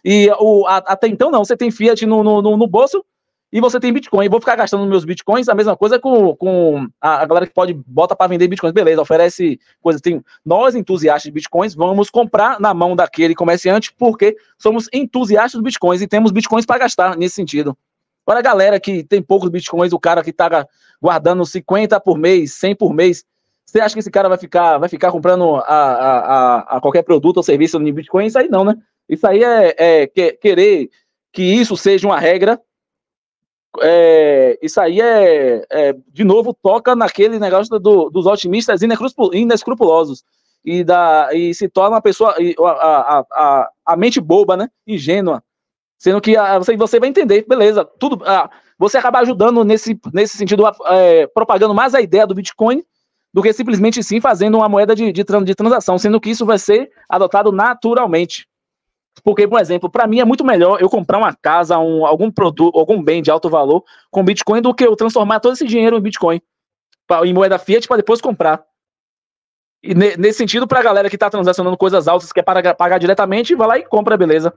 [0.03, 3.03] E o, a, até então não, você tem Fiat no, no, no bolso,
[3.53, 4.27] e você tem Bitcoin.
[4.29, 8.15] Vou ficar gastando meus Bitcoins, a mesma coisa com, com a, galera que pode, bota
[8.15, 8.73] para vender Bitcoins.
[8.73, 10.01] Beleza, oferece coisas.
[10.01, 15.63] Tem, nós, entusiastas de Bitcoins, vamos comprar na mão daquele comerciante porque somos entusiastas de
[15.63, 17.77] Bitcoins e temos Bitcoins para gastar nesse sentido.
[18.25, 20.67] Agora, a galera que tem poucos Bitcoins, o cara que está
[20.99, 23.23] guardando 50 por mês, 100 por mês,
[23.67, 27.37] você acha que esse cara vai ficar, vai ficar comprando a, a, a, qualquer produto
[27.37, 28.25] ou serviço em Bitcoin?
[28.25, 28.75] Isso aí não, né?
[29.07, 30.89] Isso aí é, é querer
[31.31, 32.59] que isso seja uma regra
[33.81, 40.23] é, isso aí é, é, de novo, toca naquele negócio do, dos otimistas inescrupulosos
[40.63, 44.69] e, da, e se torna uma pessoa, a, a, a, a mente boba, né?
[44.87, 45.43] Ingênua.
[45.97, 48.23] Sendo que a, você, você vai entender, beleza, tudo.
[48.25, 52.83] A, você acaba ajudando nesse, nesse sentido, é, propagando mais a ideia do Bitcoin
[53.33, 56.59] do que simplesmente sim fazendo uma moeda de, de, de transação, sendo que isso vai
[56.59, 58.47] ser adotado naturalmente.
[59.21, 62.77] Porque, por exemplo, para mim é muito melhor eu comprar uma casa, um, algum produto,
[62.77, 66.01] algum bem de alto valor com Bitcoin do que eu transformar todo esse dinheiro em
[66.01, 66.41] Bitcoin,
[67.05, 68.63] pra, em moeda fiat, para depois comprar.
[69.83, 72.97] E ne, nesse sentido, para a galera que está transacionando coisas altas, quer pagar, pagar
[72.97, 74.53] diretamente, vai lá e compra, beleza.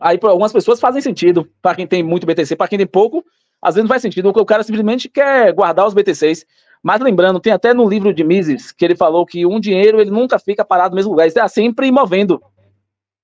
[0.00, 1.48] Aí, para algumas pessoas fazem sentido.
[1.60, 3.22] Para quem tem muito BTC, para quem tem pouco,
[3.60, 4.30] às vezes não faz sentido.
[4.30, 6.46] O cara simplesmente quer guardar os BTCs.
[6.82, 10.10] Mas lembrando, tem até no livro de Mises que ele falou que um dinheiro ele
[10.10, 12.42] nunca fica parado no mesmo lugar, ele está sempre movendo.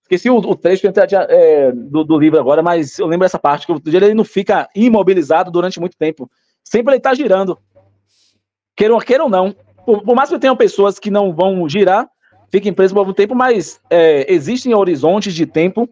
[0.07, 3.73] Esqueci o, o trecho é, do, do, livro agora, mas eu lembro essa parte, que
[3.73, 6.31] o ele não fica imobilizado durante muito tempo.
[6.63, 7.59] Sempre ele está girando.
[8.77, 9.53] Queiram, queiram ou não.
[9.85, 12.09] Por, por, mais que tenham pessoas que não vão girar,
[12.53, 15.89] fiquem presos por algum tempo, mas é, existem horizontes de tempo,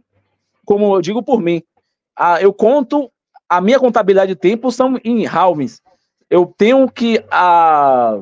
[0.64, 1.60] como eu digo por mim.
[2.16, 3.10] A, eu conto,
[3.48, 5.82] a minha contabilidade de tempo são em halvings.
[6.30, 8.20] Eu tenho que a,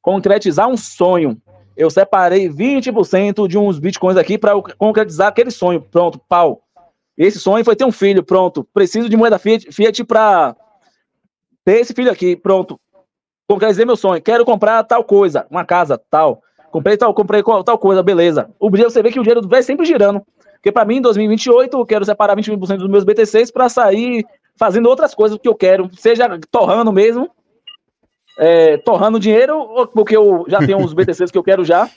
[0.00, 1.38] concretizar um sonho
[1.78, 5.80] eu separei 20% de uns bitcoins aqui para concretizar aquele sonho.
[5.80, 6.60] Pronto, pau.
[7.16, 8.64] Esse sonho foi ter um filho, pronto.
[8.74, 10.56] Preciso de moeda Fiat, para
[11.64, 12.80] ter esse filho aqui, pronto.
[13.46, 14.20] Concretizei meu sonho.
[14.20, 16.42] Quero comprar tal coisa, uma casa, tal.
[16.72, 18.50] Comprei tal, comprei tal coisa, beleza.
[18.58, 20.20] O dia você vê que o dinheiro vai sempre girando.
[20.54, 24.26] Porque para mim, em 2028, eu quero separar 20% dos meus BTCs para sair
[24.56, 27.30] fazendo outras coisas que eu quero, seja torrando mesmo,
[28.38, 31.90] é, torrando dinheiro, porque eu já tenho uns BTCs que eu quero já,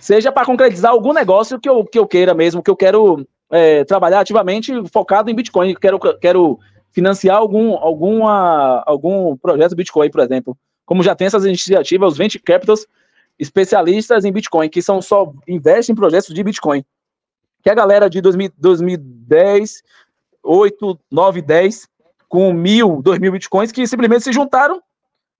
[0.00, 3.84] seja para concretizar algum negócio que eu, que eu queira mesmo, que eu quero é,
[3.84, 6.58] trabalhar ativamente focado em Bitcoin, quero, quero
[6.90, 10.56] financiar algum, alguma, algum projeto Bitcoin, por exemplo.
[10.86, 12.86] Como já tem essas iniciativas, os Venture Capitals
[13.38, 16.84] especialistas em Bitcoin, que são só investem em projetos de Bitcoin.
[17.62, 19.82] Que a galera de 2000, 2010,
[20.42, 21.88] 8, 9, 10,
[22.28, 24.82] com mil, dois mil Bitcoins, que simplesmente se juntaram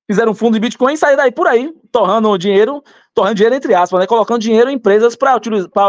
[0.09, 2.83] fizeram fundo de Bitcoin e saíram daí por aí, torrando dinheiro,
[3.15, 4.07] torrando dinheiro entre aspas, né?
[4.07, 5.41] Colocando dinheiro em empresas para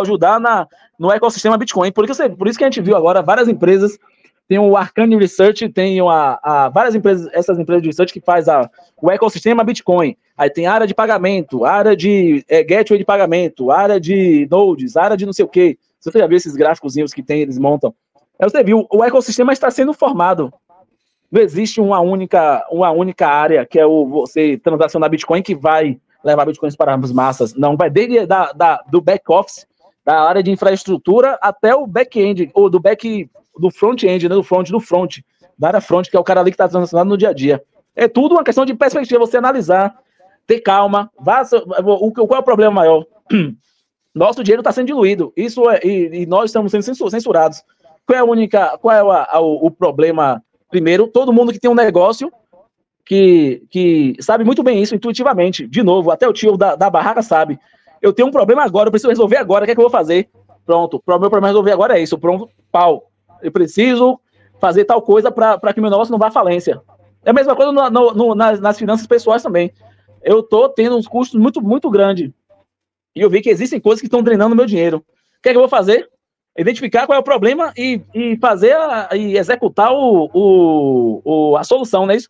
[0.01, 0.68] ajudar na,
[0.99, 1.91] no ecossistema Bitcoin.
[1.91, 3.97] Por isso, por isso que a gente viu agora várias empresas,
[4.47, 8.47] tem o Arcane Research, tem a, a, várias empresas, essas empresas de research que faz
[8.47, 8.70] a,
[9.01, 10.16] o ecossistema Bitcoin.
[10.38, 15.16] Aí tem área de pagamento, área de é, gateway de pagamento, área de nodes, área
[15.16, 15.78] de não sei o quê.
[15.99, 17.93] Você já viu esses gráficos que tem, eles montam.
[18.39, 20.53] Aí você viu, o ecossistema está sendo formado.
[21.34, 25.99] Não existe uma única, uma única área que é o você transacionar Bitcoin que vai
[26.23, 27.55] levar Bitcoins para as massas.
[27.55, 29.65] Não, vai desde da, da, do back-office,
[30.05, 33.27] da área de infraestrutura, até o back-end, ou do back,
[33.57, 35.21] do front-end, né, do front, do front,
[35.57, 37.63] da área front, que é o cara ali que está transacionando no dia a dia.
[37.95, 39.97] É tudo uma questão de perspectiva, você analisar,
[40.45, 41.41] ter calma, vá,
[41.84, 43.07] o, qual é o problema maior?
[44.13, 47.63] Nosso dinheiro está sendo diluído, isso é, e, e, nós estamos sendo censurados.
[48.05, 50.43] Qual é a única, qual é a, a, o, o problema
[50.74, 52.34] Primeiro, todo mundo que tem um negócio
[53.05, 55.67] que, que sabe muito bem isso intuitivamente.
[55.67, 57.59] De novo, até o tio da, da barraca sabe.
[58.01, 59.91] Eu tenho um problema agora, eu preciso resolver agora, o que é que eu vou
[59.91, 60.32] fazer?
[60.65, 62.17] Pronto, o meu problema resolver agora é isso.
[62.17, 63.11] Pronto, pau.
[63.43, 64.19] Eu preciso
[64.59, 66.82] fazer tal coisa para que meu negócio não vá à falência.
[67.24, 69.71] É a mesma coisa no, no, no, nas, nas finanças pessoais também.
[70.24, 72.32] Eu tô tendo uns custos muito, muito grandes.
[73.15, 74.97] E eu vi que existem coisas que estão drenando meu dinheiro.
[75.38, 76.09] O que é que eu vou fazer?
[76.57, 81.63] Identificar qual é o problema e, e fazer a, e executar o, o, o, a
[81.63, 82.29] solução, não é isso?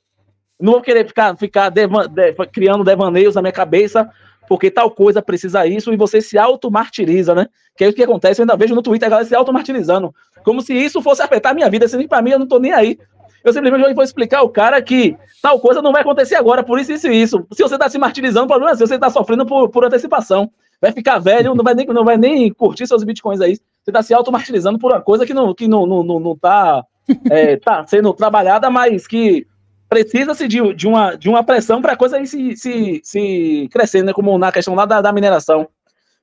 [0.59, 4.09] Não vou querer ficar, ficar devan, de, criando devaneios na minha cabeça,
[4.47, 7.47] porque tal coisa precisa isso, e você se automartiriza, né?
[7.75, 10.13] Que é o que acontece, eu ainda vejo no Twitter a galera se automartirizando,
[10.43, 12.71] como se isso fosse afetar a minha vida, que pra mim eu não tô nem
[12.71, 12.97] aí.
[13.43, 16.93] Eu simplesmente vou explicar ao cara que tal coisa não vai acontecer agora, por isso,
[16.93, 17.45] isso e isso.
[17.51, 20.49] Se você tá se martirizando, o problema é se você tá sofrendo por, por antecipação.
[20.79, 23.57] Vai ficar velho, não vai nem, não vai nem curtir seus bitcoins aí.
[23.83, 26.85] Você está se automartirizando por uma coisa que não, que não, não, não, não tá,
[27.29, 29.45] é, tá sendo trabalhada, mas que
[29.89, 34.03] precisa-se de, de, uma, de uma pressão para a coisa aí se, se, se crescer,
[34.03, 34.13] né?
[34.13, 35.67] Como na questão lá da, da mineração.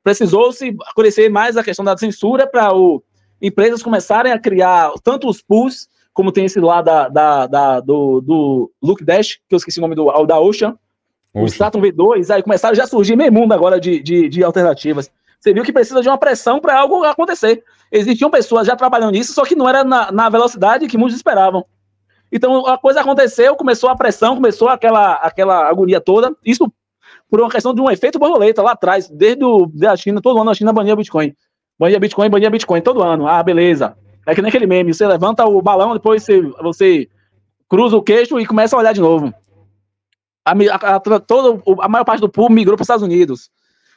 [0.02, 2.70] Precisou-se crescer mais a questão da censura para
[3.40, 8.22] empresas começarem a criar tanto os pools, como tem esse lá da, da, da do,
[8.22, 10.78] do Look Dash, que eu esqueci o nome do da Ocean, Ocean.
[11.34, 15.10] o Stratum V2, aí começaram já a surgir meio mundo agora de, de, de alternativas.
[15.40, 17.64] Você viu que precisa de uma pressão para algo acontecer.
[17.90, 21.64] Existiam pessoas já trabalhando nisso, só que não era na, na velocidade que muitos esperavam.
[22.30, 26.36] Então a coisa aconteceu, começou a pressão, começou aquela, aquela agonia toda.
[26.44, 26.70] Isso
[27.30, 29.42] por uma questão de um efeito borboleta lá atrás, desde
[29.86, 31.34] a China, todo ano a China bania Bitcoin.
[31.78, 33.26] Bania Bitcoin, bania Bitcoin, todo ano.
[33.26, 33.96] Ah, beleza.
[34.26, 37.08] É que nem aquele meme, você levanta o balão, depois você, você
[37.68, 39.32] cruza o queixo e começa a olhar de novo.
[40.44, 43.50] A, a, a, todo, a maior parte do público migrou para os Estados Unidos.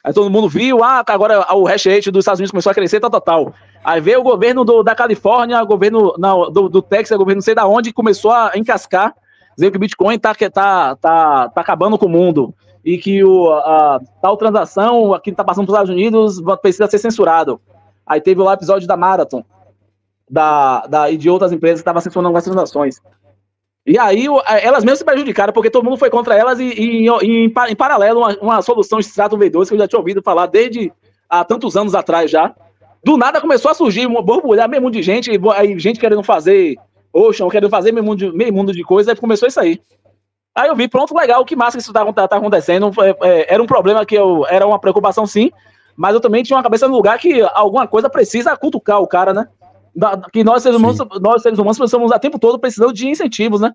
[0.04, 3.00] Aí todo mundo viu, ah, agora o hash rate dos Estados Unidos começou a crescer,
[3.00, 3.54] tal, tal, tal.
[3.82, 6.12] Aí veio o governo do, da Califórnia, o governo
[6.52, 9.14] do, do Texas, o governo não sei da onde, começou a encascar,
[9.56, 12.54] dizendo que o Bitcoin tá, tá, tá, tá acabando com o mundo.
[12.84, 16.98] E que o, a, tal transação aqui tá passando para os Estados Unidos precisa ser
[16.98, 17.58] censurado.
[18.06, 19.42] Aí teve lá o episódio da Marathon,
[20.30, 23.00] da, da, e de outras empresas que estavam censurando as transações.
[23.86, 24.26] E aí
[24.62, 27.76] elas mesmas se prejudicaram, porque todo mundo foi contra elas e, e, e em, em,
[27.76, 30.90] paralelo uma, uma solução extrato V2 que eu já tinha ouvido falar desde
[31.28, 32.54] há tantos anos atrás já.
[33.04, 36.76] Do nada começou a surgir, uma borbulhar meio mundo de gente, aí gente querendo fazer
[37.12, 39.78] Ocean, querendo fazer meio mundo, de, meio mundo de coisa, aí começou isso aí.
[40.54, 42.90] Aí eu vi, pronto, legal, que massa que isso tá, tá acontecendo.
[43.02, 45.50] É, é, era um problema que eu, era uma preocupação sim,
[45.94, 49.34] mas eu também tinha uma cabeça no lugar que alguma coisa precisa cutucar o cara,
[49.34, 49.46] né?
[50.32, 53.72] Que nós seres, humanos, nós, seres humanos, estamos o tempo todo precisando de incentivos, né?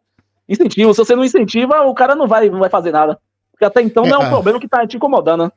[0.48, 0.96] Incentivos.
[0.96, 3.18] Se você não incentiva, o cara não vai, não vai fazer nada.
[3.52, 5.52] Porque até então é, não é um problema que tá te incomodando, né?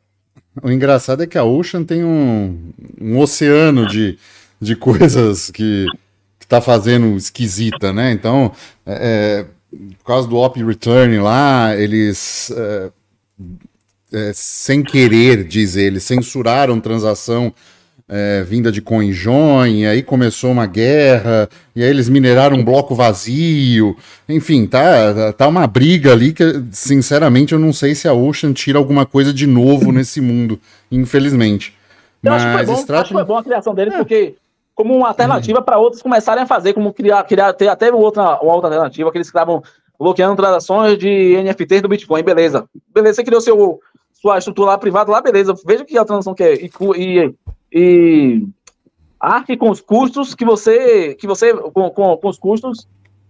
[0.62, 4.18] O engraçado é que a Ocean tem um, um oceano de,
[4.60, 5.86] de coisas que,
[6.38, 8.12] que tá fazendo esquisita, né?
[8.12, 8.52] Então,
[8.84, 12.52] é, é por causa do Op Return lá, eles.
[12.54, 12.90] É,
[14.12, 17.52] é, sem querer, diz ele, censuraram transação
[18.09, 23.96] é, vinda de Coinjoin, aí começou uma guerra, e aí eles mineraram um bloco vazio.
[24.28, 28.78] Enfim, tá, tá uma briga ali que, sinceramente, eu não sei se a Ocean tira
[28.78, 31.74] alguma coisa de novo nesse mundo, infelizmente.
[32.22, 33.00] Eu Mas acho que foi bom, extrato...
[33.03, 33.96] acho que foi bom a criação deles, é.
[33.96, 34.34] porque
[34.74, 35.64] como uma alternativa uhum.
[35.64, 39.18] para outros começarem a fazer, como criar, criar ter até outra, uma outra alternativa, que
[39.18, 39.62] eles estavam
[39.98, 42.64] bloqueando transações de NFTs do Bitcoin, beleza.
[42.92, 43.80] Beleza, você criou seu,
[44.20, 45.55] sua estrutura lá privada lá, beleza.
[45.64, 46.55] Veja que a transação que é.
[46.55, 47.34] E, e
[47.72, 48.46] e
[49.18, 52.86] arque com os custos que você, que você com, com, com os custos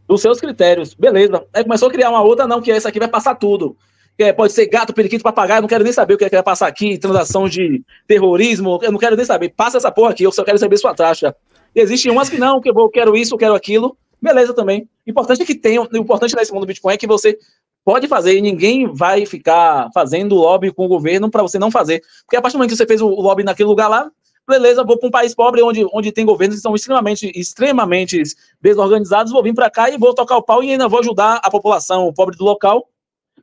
[0.09, 0.95] dos seus critérios.
[0.95, 1.45] Beleza.
[1.55, 3.77] Aí começou a criar uma outra, não, que essa aqui vai passar tudo.
[4.17, 6.37] Que é, pode ser gato, periquito, papagaio, não quero nem saber o que, é que
[6.37, 9.51] vai passar aqui, transação de terrorismo, eu não quero nem saber.
[9.51, 11.35] Passa essa porra aqui, eu só quero saber sua taxa.
[11.75, 13.97] E existem umas que não, que eu vou, quero isso, eu quero aquilo.
[14.21, 14.89] Beleza também.
[15.07, 17.39] O importante é que tem, o importante nesse mundo do Bitcoin é que você
[17.85, 22.03] pode fazer e ninguém vai ficar fazendo lobby com o governo para você não fazer.
[22.25, 24.11] Porque a partir do momento que você fez o lobby naquele lugar lá,
[24.53, 28.23] beleza, vou para um país pobre onde, onde tem governos que são extremamente, extremamente
[28.61, 31.51] desorganizados, vou vir para cá e vou tocar o pau e ainda vou ajudar a
[31.51, 32.89] população pobre do local,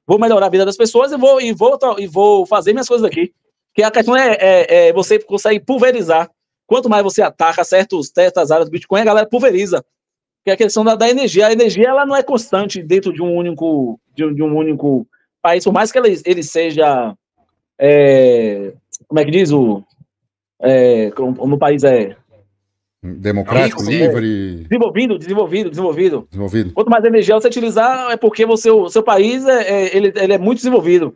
[0.05, 3.05] vou melhorar a vida das pessoas e vou, e vou, e vou fazer minhas coisas
[3.05, 3.33] aqui.
[3.73, 6.29] Que a questão é, é, é você consegue pulverizar.
[6.67, 9.83] Quanto mais você ataca certos, certas áreas do Bitcoin, a galera pulveriza.
[10.43, 11.47] Que é a questão da, da energia.
[11.47, 15.07] A energia ela não é constante dentro de um único, de, de um único
[15.41, 17.15] país, por mais que ele, ele seja.
[17.79, 18.73] É,
[19.07, 19.83] como é que diz o
[20.61, 22.15] é, no país é
[23.01, 26.27] democrático, rico, livre, é, desenvolvido, desenvolvido, desenvolvido.
[26.29, 26.73] Desenvolvido.
[26.73, 30.33] Quanto mais energia você utilizar, é porque você, o seu país é, é, ele, ele
[30.33, 31.15] é muito desenvolvido.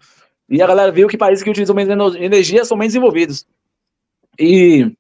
[0.49, 3.45] E a galera viu que países que utilizam menos energia são menos desenvolvidos.
[4.39, 4.91] E,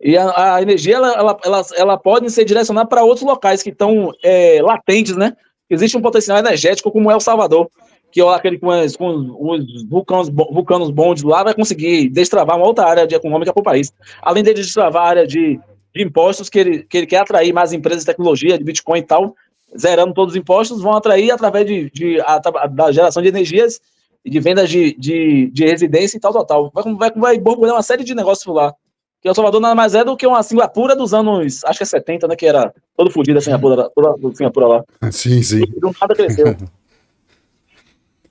[0.00, 3.70] e a, a energia ela, ela, ela, ela, pode ser direcionada para outros locais que
[3.70, 5.36] estão é, latentes, né?
[5.70, 7.68] Existe um potencial energético como El Salvador
[8.10, 12.66] que ó, aquele com, as, com os vulcanos, vulcanos bondes lá vai conseguir destravar uma
[12.66, 13.92] outra área de econômica para o país.
[14.22, 15.60] Além de destravar a área de,
[15.94, 19.02] de, impostos, que ele, que ele quer atrair mais empresas de tecnologia, de Bitcoin e
[19.02, 19.34] tal,
[19.78, 22.38] zerando todos os impostos, vão atrair através de, de a,
[22.68, 23.80] da geração de energias
[24.24, 26.72] e de vendas de, de, de residência e tal, tal, tal.
[26.74, 28.74] Vai, vai, vai borbulhar uma série de negócios lá.
[29.20, 31.86] Que o Salvador nada mais é do que uma Singapura dos anos, acho que é
[31.86, 32.36] 70, né?
[32.36, 34.84] Que era todo fodido a Singapura, toda Singapura lá.
[35.10, 35.62] Sim, sim.
[35.62, 36.56] E do nada cresceu.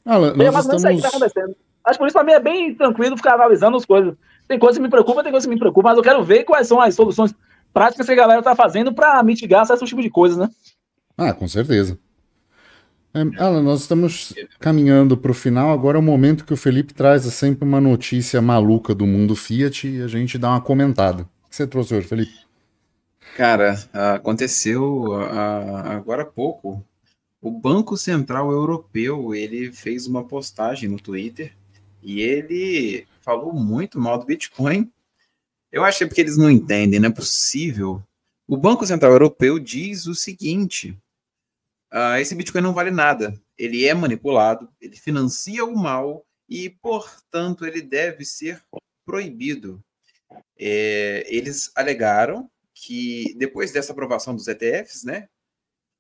[0.06, 0.68] Alan, nós mas estamos...
[0.68, 1.56] não sei o que está acontecendo.
[1.84, 4.16] Acho por isso para mim é bem tranquilo ficar analisando as coisas.
[4.48, 6.68] Tem coisas que me preocupam, tem coisas que me preocupam, mas eu quero ver quais
[6.68, 7.34] são as soluções
[7.74, 10.50] práticas que a galera está fazendo para mitigar certos tipos de coisas, né?
[11.18, 11.98] Ah, com certeza.
[13.14, 15.72] É, Alan, nós estamos caminhando para o final.
[15.72, 19.88] Agora é o momento que o Felipe traz sempre uma notícia maluca do mundo Fiat
[19.88, 21.24] e a gente dá uma comentada.
[21.46, 22.34] O que você trouxe hoje, Felipe?
[23.38, 26.84] Cara, aconteceu agora há pouco
[27.46, 31.56] o Banco Central Europeu ele fez uma postagem no Twitter
[32.02, 34.92] e ele falou muito mal do Bitcoin.
[35.72, 38.02] Eu que é porque eles não entendem, não é possível.
[38.48, 40.98] O Banco Central Europeu diz o seguinte:
[41.94, 47.64] uh, esse Bitcoin não vale nada, ele é manipulado, ele financia o mal e, portanto,
[47.64, 48.60] ele deve ser
[49.06, 49.80] proibido.
[50.58, 55.30] É, eles alegaram que depois dessa aprovação dos ETFs, né,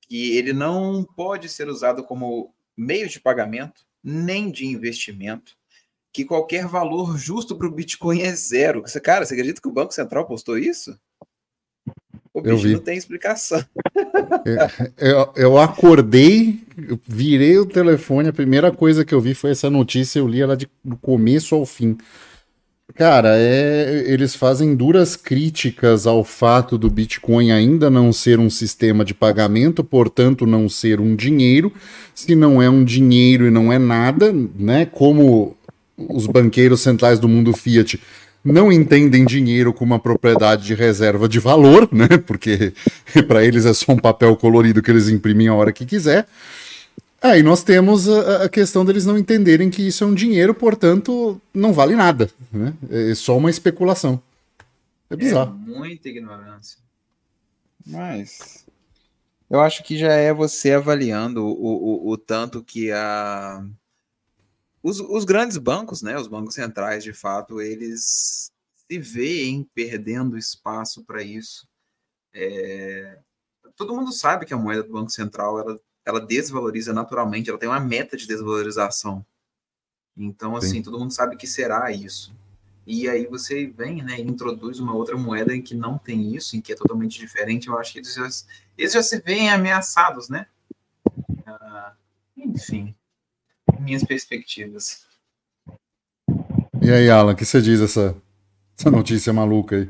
[0.07, 5.53] que ele não pode ser usado como meio de pagamento nem de investimento,
[6.13, 8.81] que qualquer valor justo para o Bitcoin é zero.
[8.81, 10.97] Você, cara, você acredita que o Banco Central postou isso?
[12.31, 13.63] O, bicho, não tem explicação.
[14.45, 14.57] Eu,
[14.97, 16.61] eu, eu, acordei,
[17.07, 20.55] virei o telefone, a primeira coisa que eu vi foi essa notícia, eu li ela
[20.55, 21.97] de, do começo ao fim.
[22.93, 29.03] Cara, é, eles fazem duras críticas ao fato do Bitcoin ainda não ser um sistema
[29.03, 31.73] de pagamento, portanto não ser um dinheiro.
[32.13, 34.85] Se não é um dinheiro e não é nada, né?
[34.85, 35.57] Como
[35.97, 37.99] os banqueiros centrais do mundo Fiat
[38.43, 42.07] não entendem dinheiro como uma propriedade de reserva de valor, né?
[42.25, 42.71] Porque
[43.27, 46.27] para eles é só um papel colorido que eles imprimem a hora que quiser.
[47.25, 51.41] Aí nós temos a, a, questão deles não entenderem que isso é um dinheiro, portanto,
[51.51, 52.29] não vale nada.
[52.51, 52.71] Né?
[52.89, 54.21] É só uma especulação.
[55.09, 55.59] É bizarro.
[55.65, 56.77] É muita ignorância.
[57.83, 58.65] Mas
[59.49, 63.65] eu acho que já é você avaliando o, o, o tanto que a
[64.83, 68.51] os, os grandes bancos, né, os bancos centrais, de fato, eles
[68.87, 71.67] se veem perdendo espaço para isso.
[72.31, 73.17] É...
[73.75, 77.69] Todo mundo sabe que a moeda do Banco Central ela, ela desvaloriza naturalmente, ela tem
[77.69, 79.25] uma meta de desvalorização.
[80.15, 80.81] Então, assim, Sim.
[80.83, 82.33] todo mundo sabe que será isso.
[82.87, 86.61] E aí você vem, né, introduz uma outra moeda em que não tem isso, em
[86.61, 87.67] que é totalmente diferente.
[87.67, 88.29] Eu acho que eles já,
[88.77, 90.45] eles já se veem ameaçados, né?
[91.45, 91.93] Ah,
[92.37, 92.95] enfim
[93.79, 95.05] minhas perspectivas.
[96.81, 98.15] E aí, Alan, o que você diz essa,
[98.77, 99.89] essa notícia maluca aí?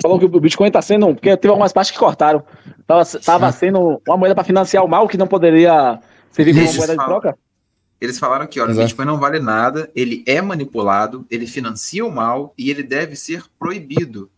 [0.00, 1.14] Falou que o Bitcoin está sendo.
[1.14, 2.44] Porque teve algumas partes que cortaram.
[2.86, 6.96] Tava, tava sendo uma moeda para financiar o mal que não poderia servir como moeda
[6.96, 7.38] de troca?
[7.98, 12.12] Eles falaram que olha, o Bitcoin não vale nada, ele é manipulado, ele financia o
[12.12, 14.30] mal e ele deve ser proibido.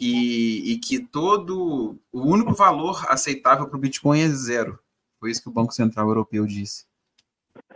[0.00, 1.96] E, e que todo.
[2.12, 4.78] O único valor aceitável para o Bitcoin é zero.
[5.20, 6.84] Foi isso que o Banco Central Europeu disse.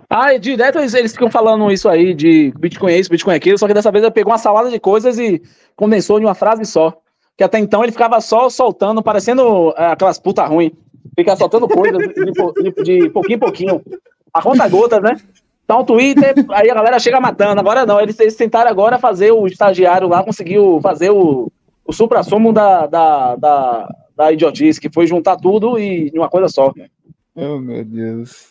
[0.09, 3.59] Ah, direto eles, eles ficam falando isso aí de Bitcoin é isso, Bitcoin é aquilo,
[3.59, 5.43] só que dessa vez ele pegou uma salada de coisas e
[5.77, 7.01] condensou em uma frase só.
[7.39, 10.73] Que até então ele ficava só soltando, parecendo é, aquelas puta ruim.
[11.17, 13.83] Fica soltando coisas de, de, de, pouquinho em pouquinho.
[14.35, 15.17] A conta gota, né?
[15.65, 17.61] Então o Twitter, aí a galera chega matando.
[17.61, 21.53] Agora não, eles, eles tentaram agora fazer o estagiário lá, conseguiu fazer o,
[21.87, 26.49] o supra-sumo da, da, da, da idiotice, que foi juntar tudo e em uma coisa
[26.49, 26.73] só.
[27.37, 28.49] Oh, meu Deus.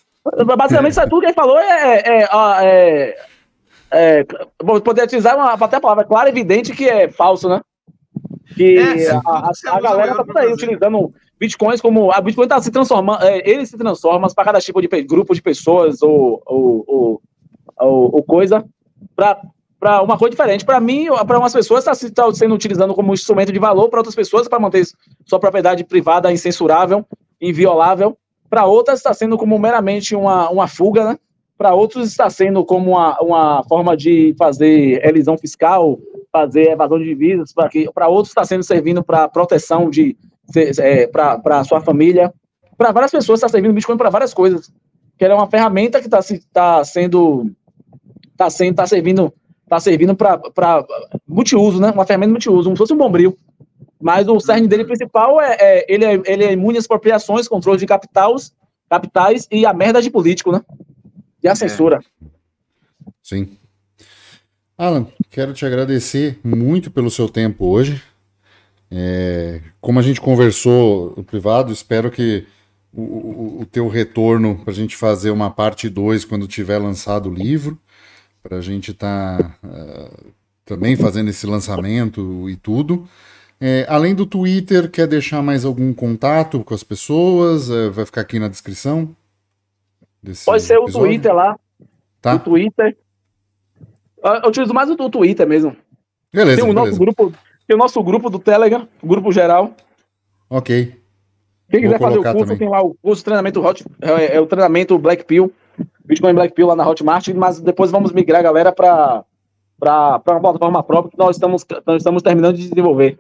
[0.58, 2.28] Basicamente, isso é tudo que ele falou é, é,
[2.64, 3.18] é,
[3.92, 4.26] é
[4.64, 7.60] vou poder utilizar uma, até a palavra clara e evidente que é falso, né?
[8.56, 12.12] Que é, a, a, a, galera tá por aí utilizando bitcoins como.
[12.12, 15.42] A Bitcoin tá se transformando, é, ele se transforma para cada tipo de grupo de
[15.42, 17.22] pessoas ou, ou, ou,
[17.78, 18.66] ou, ou coisa
[19.80, 20.66] para uma coisa diferente.
[20.66, 24.16] Para mim, para umas pessoas está tá sendo utilizando como instrumento de valor, para outras
[24.16, 24.86] pessoas para manter
[25.26, 27.06] sua propriedade privada incensurável,
[27.40, 28.18] inviolável.
[28.50, 31.20] Para outras está sendo como meramente uma, uma fuga, né?
[31.58, 36.00] Para outros está sendo como uma, uma forma de fazer elisão fiscal,
[36.32, 37.54] fazer evasão de divisas,
[37.94, 40.18] para outros está sendo servindo para proteção de
[40.56, 42.34] é, para sua família.
[42.78, 44.72] Para várias pessoas está servindo Bitcoin para várias coisas.
[45.18, 46.20] Que é uma ferramenta que está
[46.54, 47.52] tá sendo
[48.32, 49.34] está sendo tá servindo
[49.68, 50.86] tá servindo para
[51.28, 51.92] multiuso, né?
[51.92, 53.38] Uma ferramenta multiuso, como se fosse um bombril.
[54.00, 57.80] Mas o cerne dele principal é, é, ele, é ele é imune às expropriações, controle
[57.80, 58.54] de capitais,
[58.90, 60.62] capitais e a merda de político, né?
[61.44, 62.00] E a censura.
[62.22, 62.28] É.
[63.24, 63.58] Sim.
[64.78, 68.00] Alan, quero te agradecer muito pelo seu tempo hoje.
[68.92, 72.46] É, como a gente conversou no privado, espero que
[72.94, 77.28] o, o, o teu retorno para a gente fazer uma parte 2 quando tiver lançado
[77.28, 77.76] o livro,
[78.44, 80.32] para a gente estar tá, uh,
[80.64, 83.10] também fazendo esse lançamento e tudo.
[83.60, 87.72] É, além do Twitter, quer deixar mais algum contato com as pessoas?
[87.72, 89.10] É, vai ficar aqui na descrição?
[90.46, 91.00] Pode ser episódio?
[91.00, 91.60] o Twitter lá.
[92.22, 92.36] Tá.
[92.36, 92.96] O Twitter.
[94.24, 95.76] Eu utilizo mais o Twitter mesmo.
[96.34, 96.62] Beleza.
[96.62, 97.34] Tem o nosso grupo,
[97.68, 99.74] tem o nosso grupo do Telegram, grupo geral.
[100.50, 100.96] Ok.
[101.70, 102.58] Quem quiser fazer o curso, também.
[102.58, 105.52] tem lá o curso de treinamento Hot, é, é, o treinamento Black Pill,
[106.06, 109.24] Bitcoin Black Pill lá na Hotmart, mas depois vamos migrar a galera para
[109.80, 113.18] para uma plataforma própria que nós estamos, nós estamos terminando de desenvolver.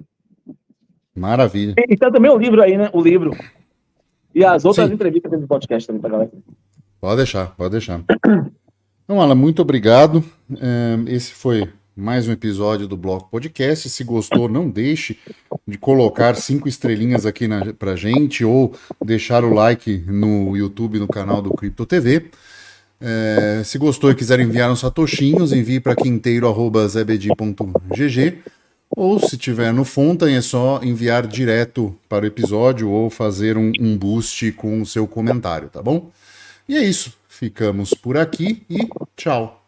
[1.15, 1.75] Maravilha.
[1.77, 2.89] E, e também o livro aí, né?
[2.93, 3.31] O livro.
[4.33, 4.93] E as outras Sim.
[4.93, 6.31] entrevistas do podcast também pra galera.
[6.99, 8.01] Pode deixar, pode deixar.
[9.08, 10.22] Então, Alan, muito obrigado.
[10.60, 13.89] É, esse foi mais um episódio do Bloco Podcast.
[13.89, 15.18] Se gostou, não deixe
[15.66, 21.08] de colocar cinco estrelinhas aqui na, pra gente ou deixar o like no YouTube, no
[21.08, 22.26] canal do Cripto TV.
[22.99, 28.39] É, se gostou e quiser enviar uns satoshinhos, envie para quinteiro.zebedi.gg
[28.89, 33.72] ou se tiver no Fontaine, é só enviar direto para o episódio ou fazer um,
[33.80, 36.12] um boost com o seu comentário, tá bom?
[36.68, 37.14] E é isso.
[37.38, 39.66] Ficamos por aqui e tchau.